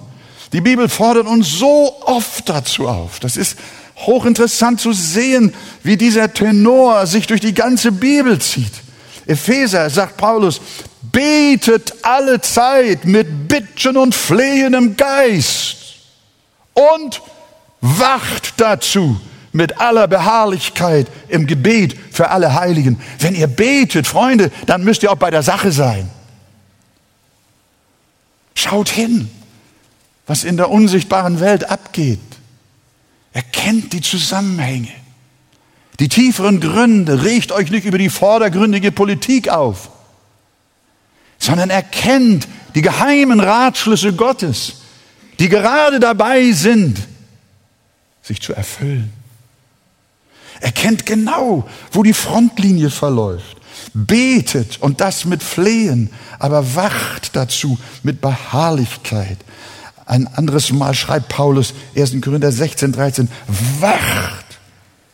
Die 0.53 0.61
Bibel 0.61 0.89
fordert 0.89 1.27
uns 1.27 1.49
so 1.49 1.95
oft 2.05 2.49
dazu 2.49 2.87
auf. 2.87 3.19
Das 3.19 3.37
ist 3.37 3.57
hochinteressant 3.97 4.79
zu 4.79 4.93
sehen, 4.93 5.53
wie 5.83 5.97
dieser 5.97 6.33
Tenor 6.33 7.05
sich 7.05 7.27
durch 7.27 7.41
die 7.41 7.53
ganze 7.53 7.91
Bibel 7.91 8.39
zieht. 8.39 8.71
Epheser 9.27 9.89
sagt 9.89 10.17
Paulus, 10.17 10.59
betet 11.01 11.93
alle 12.01 12.41
Zeit 12.41 13.05
mit 13.05 13.47
Bitten 13.47 13.97
und 13.97 14.15
Flehendem 14.15 14.97
Geist 14.97 15.77
und 16.73 17.21
wacht 17.81 18.53
dazu 18.57 19.19
mit 19.51 19.79
aller 19.79 20.07
Beharrlichkeit 20.07 21.07
im 21.27 21.47
Gebet 21.47 21.95
für 22.11 22.29
alle 22.29 22.53
Heiligen. 22.53 23.01
Wenn 23.19 23.35
ihr 23.35 23.47
betet, 23.47 24.07
Freunde, 24.07 24.51
dann 24.65 24.83
müsst 24.83 25.03
ihr 25.03 25.11
auch 25.11 25.17
bei 25.17 25.31
der 25.31 25.43
Sache 25.43 25.71
sein. 25.71 26.09
Schaut 28.55 28.89
hin, 28.89 29.29
was 30.27 30.43
in 30.43 30.57
der 30.57 30.69
unsichtbaren 30.69 31.39
Welt 31.39 31.69
abgeht. 31.69 32.19
Erkennt 33.33 33.93
die 33.93 34.01
Zusammenhänge. 34.01 34.91
Die 35.99 36.07
tieferen 36.07 36.59
Gründe, 36.59 37.23
regt 37.23 37.51
euch 37.51 37.71
nicht 37.71 37.85
über 37.85 37.97
die 37.97 38.09
vordergründige 38.09 38.91
Politik 38.91 39.49
auf, 39.49 39.89
sondern 41.37 41.69
erkennt 41.69 42.47
die 42.75 42.81
geheimen 42.81 43.39
Ratschlüsse 43.39 44.13
Gottes, 44.13 44.81
die 45.39 45.49
gerade 45.49 45.99
dabei 45.99 46.51
sind, 46.51 46.99
sich 48.21 48.41
zu 48.41 48.53
erfüllen. 48.53 49.11
Er 50.61 50.71
kennt 50.71 51.05
genau, 51.05 51.67
wo 51.91 52.03
die 52.03 52.13
Frontlinie 52.13 52.89
verläuft. 52.89 53.57
Betet 53.93 54.81
und 54.81 55.01
das 55.01 55.25
mit 55.25 55.41
Flehen, 55.41 56.09
aber 56.37 56.75
wacht 56.75 57.35
dazu 57.35 57.77
mit 58.03 58.21
Beharrlichkeit. 58.21 59.37
Ein 60.05 60.27
anderes 60.27 60.71
Mal 60.71 60.93
schreibt 60.93 61.29
Paulus, 61.29 61.73
1. 61.95 62.21
Korinther 62.21 62.51
16, 62.51 62.91
13, 62.91 63.29
wacht, 63.79 64.59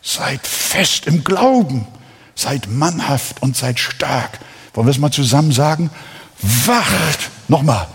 seid 0.01 0.45
fest 0.47 1.05
im 1.05 1.23
Glauben, 1.23 1.85
seid 2.33 2.69
mannhaft 2.69 3.41
und 3.41 3.55
seid 3.55 3.79
stark. 3.79 4.39
Wollen 4.73 4.87
wir 4.87 4.91
es 4.91 4.97
mal 4.97 5.11
zusammen 5.11 5.51
sagen? 5.51 5.89
Wacht. 6.65 7.29
Nochmal. 7.47 7.87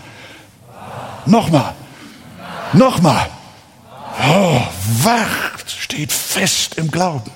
Nochmal. 1.27 1.75
Nochmal. 2.73 3.29
Oh, 4.29 4.61
wacht, 5.03 5.71
steht 5.71 6.13
fest 6.13 6.75
im 6.77 6.91
Glauben. 6.91 7.31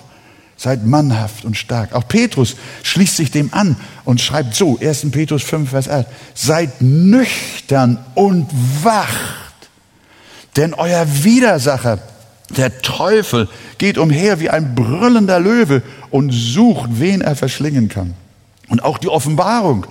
Seid 0.65 0.87
mannhaft 0.87 1.45
und 1.45 1.59
stark. 1.59 1.93
Auch 1.93 2.09
Petrus 2.09 2.57
schließt 2.85 3.19
sich 3.19 3.31
dem 3.31 3.53
an 3.53 3.77
und 4.07 4.23
schreibt 4.23 4.55
so, 4.55 4.79
1. 4.81 5.11
Petrus 5.11 5.43
5, 5.43 5.69
Vers 5.69 5.91
8, 5.91 6.07
seid 6.33 6.81
nüchtern 6.81 7.99
und 8.15 8.47
wacht, 8.83 9.69
denn 10.57 10.73
euer 10.73 11.05
Widersacher, 11.23 11.99
der 12.57 12.81
Teufel, 12.81 13.51
geht 13.77 13.99
umher 13.99 14.41
wie 14.41 14.49
ein 14.49 14.75
brüllender 14.75 15.39
Löwe 15.39 15.83
und 16.11 16.31
sucht, 16.31 16.89
wen 16.93 17.21
er 17.21 17.37
verschlingen 17.37 17.91
kann. 17.91 18.15
Und 18.69 18.83
auch 18.83 18.97
die 18.97 19.11
Offenbarung 19.11 19.87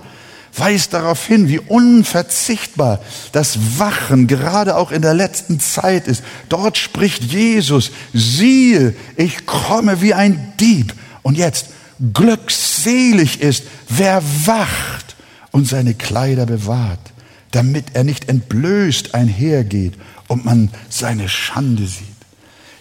weist 0.56 0.92
darauf 0.92 1.24
hin, 1.26 1.48
wie 1.48 1.58
unverzichtbar 1.58 3.00
das 3.32 3.78
Wachen 3.78 4.26
gerade 4.26 4.76
auch 4.76 4.92
in 4.92 5.02
der 5.02 5.14
letzten 5.14 5.60
Zeit 5.60 6.06
ist. 6.06 6.22
Dort 6.48 6.78
spricht 6.78 7.24
Jesus, 7.24 7.90
siehe, 8.12 8.94
ich 9.16 9.46
komme 9.46 10.00
wie 10.00 10.14
ein 10.14 10.52
Dieb. 10.60 10.94
Und 11.22 11.36
jetzt, 11.36 11.66
glückselig 12.12 13.40
ist, 13.40 13.64
wer 13.88 14.22
wacht 14.44 15.16
und 15.50 15.66
seine 15.66 15.94
Kleider 15.94 16.46
bewahrt, 16.46 17.12
damit 17.50 17.86
er 17.94 18.04
nicht 18.04 18.28
entblößt 18.28 19.14
einhergeht 19.14 19.94
und 20.28 20.44
man 20.44 20.70
seine 20.88 21.28
Schande 21.28 21.86
sieht. 21.86 22.08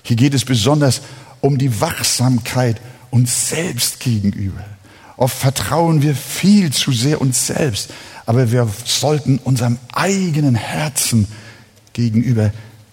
Hier 0.03 0.15
geht 0.15 0.33
es 0.33 0.45
besonders 0.45 1.01
um 1.41 1.57
die 1.57 1.81
Wachsamkeit 1.81 2.81
uns 3.09 3.49
selbst 3.49 3.99
gegenüber. 3.99 4.65
Oft 5.17 5.37
vertrauen 5.37 6.01
wir 6.01 6.15
viel 6.15 6.71
zu 6.71 6.91
sehr 6.91 7.21
uns 7.21 7.47
selbst, 7.47 7.91
aber 8.25 8.51
wir 8.51 8.67
sollten 8.85 9.37
unserem 9.39 9.77
eigenen 9.93 10.55
Herzen 10.55 11.27
gegenüber 11.93 12.51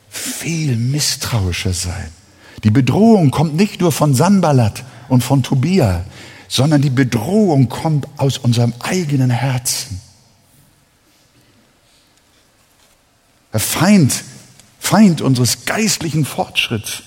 viel 0.09 0.77
misstrauischer 0.77 1.73
sein. 1.73 2.11
Die 2.65 2.71
Bedrohung 2.71 3.31
kommt 3.31 3.55
nicht 3.55 3.81
nur 3.81 3.93
von 3.93 4.15
Sanballat 4.15 4.85
und 5.09 5.25
von 5.25 5.43
Tobia, 5.43 6.05
sondern 6.49 6.83
die 6.83 6.91
Bedrohung 6.91 7.69
kommt 7.69 8.07
aus 8.17 8.37
unserem 8.37 8.75
eigenen 8.81 9.31
Herzen. 9.31 10.01
Der 13.53 13.61
Feind, 13.61 14.25
Feind 14.79 15.23
unseres 15.23 15.65
geistlichen 15.65 16.25
Fortschritts 16.25 17.03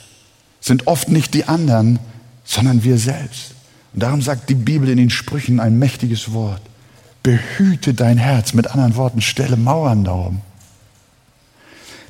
sind 0.60 0.88
oft 0.88 1.10
nicht 1.10 1.34
die 1.34 1.46
anderen, 1.46 2.00
sondern 2.46 2.84
wir 2.84 2.98
selbst. 2.98 3.53
Und 3.94 4.04
darum 4.04 4.22
sagt 4.22 4.50
die 4.50 4.56
Bibel 4.56 4.90
in 4.90 4.98
den 4.98 5.10
Sprüchen 5.10 5.60
ein 5.60 5.78
mächtiges 5.78 6.34
Wort. 6.34 6.62
behüte 7.22 7.94
dein 7.94 8.18
Herz. 8.18 8.54
Mit 8.54 8.68
anderen 8.68 8.96
Worten, 8.96 9.22
stelle 9.22 9.56
Mauern 9.56 10.04
darum. 10.04 10.42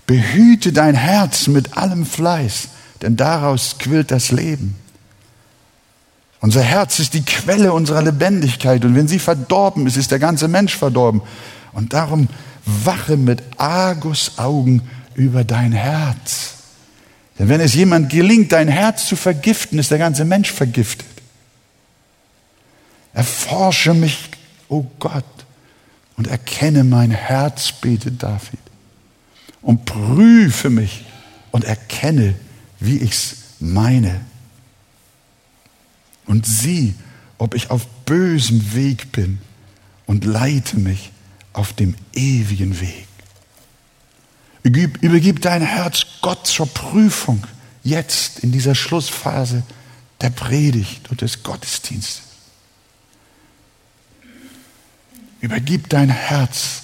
Behüte 0.08 0.74
dein 0.74 0.96
Herz 0.96 1.48
mit 1.48 1.78
allem 1.78 2.06
Fleiß, 2.06 2.70
denn 3.02 3.16
daraus 3.16 3.78
quillt 3.78 4.10
das 4.10 4.32
Leben. 4.32 4.76
Unser 6.42 6.62
Herz 6.62 7.00
ist 7.00 7.14
die 7.14 7.24
Quelle 7.24 7.72
unserer 7.72 8.02
Lebendigkeit 8.02 8.84
und 8.84 8.96
wenn 8.96 9.08
sie 9.08 9.20
verdorben 9.20 9.88
ist, 9.88 9.96
ist 9.96 10.12
der 10.12 10.20
ganze 10.20 10.48
Mensch 10.48 10.76
verdorben. 10.76 11.22
Und 11.72 11.94
darum 11.94 12.28
wache 12.66 13.16
mit 13.16 13.42
Argusaugen 13.58 14.82
über 15.16 15.44
dein 15.44 15.72
Herz. 15.72 16.56
Denn 17.40 17.50
wenn 17.50 17.62
es 17.62 17.76
jemand 17.76 18.10
gelingt, 18.10 18.52
dein 18.52 18.68
Herz 18.68 19.08
zu 19.08 19.16
vergiften, 19.16 19.80
ist 19.80 19.92
der 19.92 20.00
ganze 20.00 20.26
Mensch 20.26 20.52
vergiftet. 20.52 21.13
Erforsche 23.14 23.94
mich, 23.94 24.30
o 24.68 24.78
oh 24.78 24.92
Gott, 25.00 25.24
und 26.18 26.28
erkenne 26.28 26.84
mein 26.84 27.12
Herz, 27.12 27.72
betet 27.72 28.22
David. 28.22 28.60
Und 29.62 29.86
prüfe 29.86 30.70
mich 30.70 31.06
und 31.52 31.64
erkenne, 31.64 32.36
wie 32.80 32.98
ich's 32.98 33.36
meine. 33.60 34.22
Und 36.26 36.46
sieh, 36.46 36.96
ob 37.38 37.56
ich 37.56 37.70
auf 37.70 37.86
bösem 38.06 38.74
Weg 38.74 39.12
bin 39.12 39.40
und 40.06 40.26
leite 40.26 40.78
mich 40.78 41.12
auf 41.54 41.74
dem 41.74 41.96
ewigen 42.14 42.80
Weg. 42.82 43.08
Übergib 44.64 45.42
dein 45.42 45.62
Herz 45.62 46.06
Gott 46.22 46.48
zur 46.48 46.68
Prüfung, 46.68 47.46
jetzt 47.84 48.40
in 48.40 48.52
dieser 48.52 48.76
Schlussphase 48.76 49.64
der 50.22 50.30
Predigt 50.30 51.10
und 51.12 51.22
des 51.22 51.44
Gottesdienstes. 51.44 52.33
Übergib 55.44 55.90
dein 55.90 56.10
Herz 56.10 56.84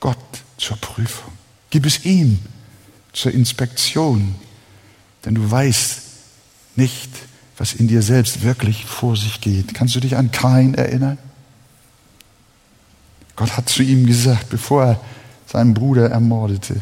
Gott 0.00 0.16
zur 0.56 0.78
Prüfung. 0.78 1.30
Gib 1.68 1.84
es 1.84 2.06
ihm 2.06 2.38
zur 3.12 3.32
Inspektion, 3.32 4.34
denn 5.26 5.34
du 5.34 5.50
weißt 5.50 6.00
nicht, 6.76 7.10
was 7.58 7.74
in 7.74 7.86
dir 7.86 8.00
selbst 8.00 8.40
wirklich 8.40 8.86
vor 8.86 9.14
sich 9.14 9.42
geht. 9.42 9.74
Kannst 9.74 9.94
du 9.94 10.00
dich 10.00 10.16
an 10.16 10.32
Kain 10.32 10.72
erinnern? 10.72 11.18
Gott 13.36 13.58
hat 13.58 13.68
zu 13.68 13.82
ihm 13.82 14.06
gesagt, 14.06 14.48
bevor 14.48 14.84
er 14.84 15.00
seinen 15.44 15.74
Bruder 15.74 16.08
ermordete, 16.08 16.80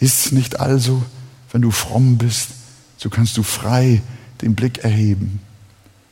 ist 0.00 0.26
es 0.26 0.32
nicht 0.32 0.58
also, 0.58 1.04
wenn 1.52 1.62
du 1.62 1.70
fromm 1.70 2.18
bist, 2.18 2.48
so 2.96 3.10
kannst 3.10 3.36
du 3.36 3.44
frei 3.44 4.02
den 4.42 4.56
Blick 4.56 4.78
erheben. 4.78 5.38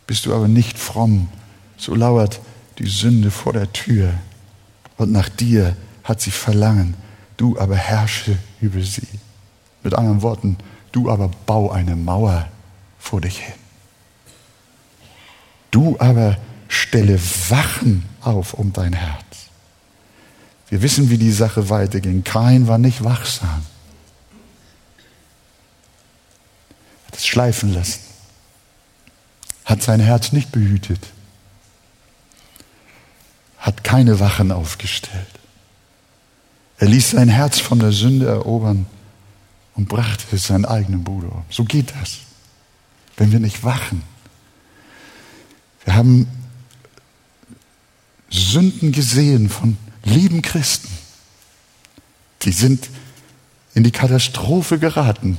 Bist 0.07 0.25
du 0.25 0.33
aber 0.33 0.47
nicht 0.47 0.79
fromm, 0.79 1.27
so 1.77 1.97
lauert 1.97 2.41
die 2.79 2.87
Sünde 2.87 3.33
vor 3.33 3.55
der 3.55 3.73
Tür 3.73 4.15
und 4.97 5.13
nach 5.13 5.29
dir 5.29 5.77
hat 6.05 6.21
sie 6.21 6.31
Verlangen, 6.31 6.95
du 7.37 7.59
aber 7.59 7.77
herrsche 7.77 8.39
über 8.61 8.83
sie. 8.83 9.09
Mit 9.83 9.95
anderen 9.95 10.23
Worten, 10.23 10.59
du 10.93 11.11
aber 11.11 11.31
bau 11.47 11.71
eine 11.71 11.97
Mauer 11.97 12.49
vor 12.99 13.21
dich 13.21 13.39
hin. 13.41 13.55
Du 15.71 15.97
aber 15.99 16.37
stelle 16.69 17.19
Wachen 17.49 18.05
auf 18.21 18.55
um 18.55 18.73
dein 18.73 18.93
Herz. 18.93 19.25
Wir 20.69 20.83
wissen, 20.83 21.11
wie 21.11 21.19
die 21.19 21.33
Sache 21.33 21.69
weiterging. 21.69 22.25
Kain 22.25 22.67
war 22.69 22.79
nicht 22.79 23.05
wachsam. 23.05 23.67
Hat 27.07 27.17
es 27.17 27.27
schleifen 27.27 27.75
lassen. 27.75 28.01
Hat 29.65 29.83
sein 29.83 30.01
Herz 30.01 30.33
nicht 30.33 30.51
behütet. 30.53 31.01
Hat 33.63 33.85
keine 33.85 34.21
Wachen 34.21 34.51
aufgestellt. 34.51 35.27
Er 36.79 36.89
ließ 36.89 37.13
sein 37.13 37.29
Herz 37.29 37.61
von 37.61 37.79
der 37.79 37.93
Sünde 37.93 38.27
erobern 38.27 38.87
und 39.77 39.89
brachte 39.89 40.35
es 40.35 40.49
seinen 40.49 40.65
eigenen 40.65 41.05
Bruder 41.05 41.33
um. 41.33 41.45
So 41.49 41.63
geht 41.63 41.95
das, 42.01 42.19
wenn 43.17 43.31
wir 43.31 43.39
nicht 43.39 43.63
wachen. 43.63 44.03
Wir 45.85 45.95
haben 45.95 46.27
Sünden 48.31 48.91
gesehen 48.91 49.49
von 49.49 49.77
lieben 50.03 50.43
Christen. 50.43 50.91
Die 52.43 52.53
sind 52.53 52.91
in 53.75 53.85
die 53.85 53.93
Katastrophe 53.93 54.81
geraten. 54.81 55.39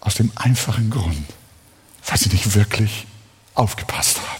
Aus 0.00 0.14
dem 0.14 0.32
einfachen 0.34 0.88
Grund, 0.88 1.26
weil 2.06 2.16
sie 2.16 2.30
nicht 2.30 2.54
wirklich 2.54 3.06
aufgepasst 3.54 4.18
haben. 4.18 4.39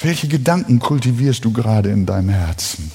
Welche 0.00 0.28
Gedanken 0.28 0.78
kultivierst 0.78 1.44
du 1.44 1.52
gerade 1.52 1.90
in 1.90 2.06
deinem 2.06 2.30
Herzen? 2.30 2.90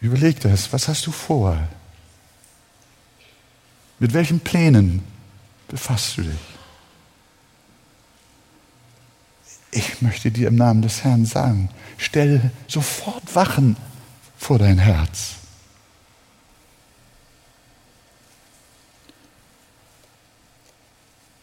Überleg 0.00 0.40
das, 0.40 0.72
was 0.74 0.86
hast 0.86 1.06
du 1.06 1.10
vor? 1.10 1.58
Mit 3.98 4.12
welchen 4.12 4.40
Plänen 4.40 5.02
befasst 5.68 6.18
du 6.18 6.22
dich? 6.22 6.40
Ich 9.70 10.02
möchte 10.02 10.30
dir 10.30 10.48
im 10.48 10.56
Namen 10.56 10.82
des 10.82 11.02
Herrn 11.02 11.24
sagen, 11.24 11.70
stell 11.96 12.50
sofort 12.68 13.34
Wachen 13.34 13.76
vor 14.36 14.58
dein 14.58 14.78
Herz. 14.78 15.36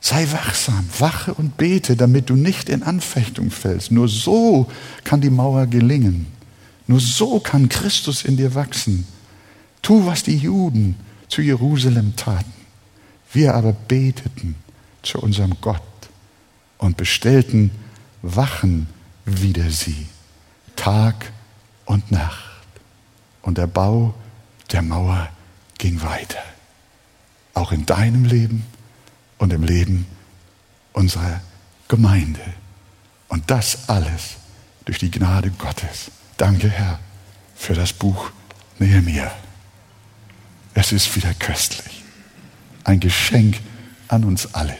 Sei 0.05 0.29
wachsam, 0.33 0.85
wache 0.99 1.33
und 1.33 1.55
bete, 1.55 1.95
damit 1.95 2.29
du 2.29 2.35
nicht 2.35 2.67
in 2.67 2.83
Anfechtung 2.83 3.51
fällst. 3.51 3.89
Nur 3.89 4.09
so 4.09 4.69
kann 5.05 5.21
die 5.21 5.29
Mauer 5.29 5.65
gelingen. 5.65 6.27
Nur 6.87 6.99
so 6.99 7.39
kann 7.39 7.69
Christus 7.69 8.25
in 8.25 8.35
dir 8.35 8.53
wachsen. 8.53 9.07
Tu, 9.81 10.05
was 10.05 10.21
die 10.21 10.35
Juden 10.35 10.97
zu 11.29 11.41
Jerusalem 11.41 12.17
taten. 12.17 12.51
Wir 13.31 13.55
aber 13.55 13.71
beteten 13.71 14.55
zu 15.03 15.19
unserem 15.19 15.55
Gott 15.61 15.81
und 16.79 16.97
bestellten 16.97 17.71
Wachen 18.21 18.87
wider 19.23 19.71
sie, 19.71 20.07
Tag 20.75 21.31
und 21.85 22.11
Nacht. 22.11 22.43
Und 23.41 23.57
der 23.57 23.67
Bau 23.67 24.13
der 24.73 24.81
Mauer 24.81 25.29
ging 25.77 26.01
weiter. 26.01 26.43
Auch 27.53 27.71
in 27.71 27.85
deinem 27.85 28.25
Leben 28.25 28.65
und 29.43 29.51
im 29.51 29.63
Leben 29.63 30.07
unserer 30.93 31.41
Gemeinde. 31.89 32.39
Und 33.27 33.51
das 33.51 33.89
alles 33.89 34.37
durch 34.85 34.99
die 34.99 35.11
Gnade 35.11 35.51
Gottes. 35.51 36.11
Danke, 36.37 36.69
Herr, 36.69 36.97
für 37.53 37.73
das 37.73 37.91
Buch 37.91 38.31
Nehemiah. 38.79 39.33
Es 40.73 40.93
ist 40.93 41.13
wieder 41.17 41.33
köstlich. 41.33 42.05
Ein 42.85 43.01
Geschenk 43.01 43.59
an 44.07 44.23
uns 44.23 44.53
alle. 44.53 44.77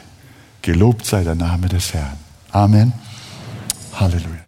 Gelobt 0.62 1.06
sei 1.06 1.26
der 1.26 1.36
Name 1.36 1.68
des 1.68 1.94
Herrn. 1.94 2.18
Amen. 2.52 2.94
Halleluja. 4.00 4.40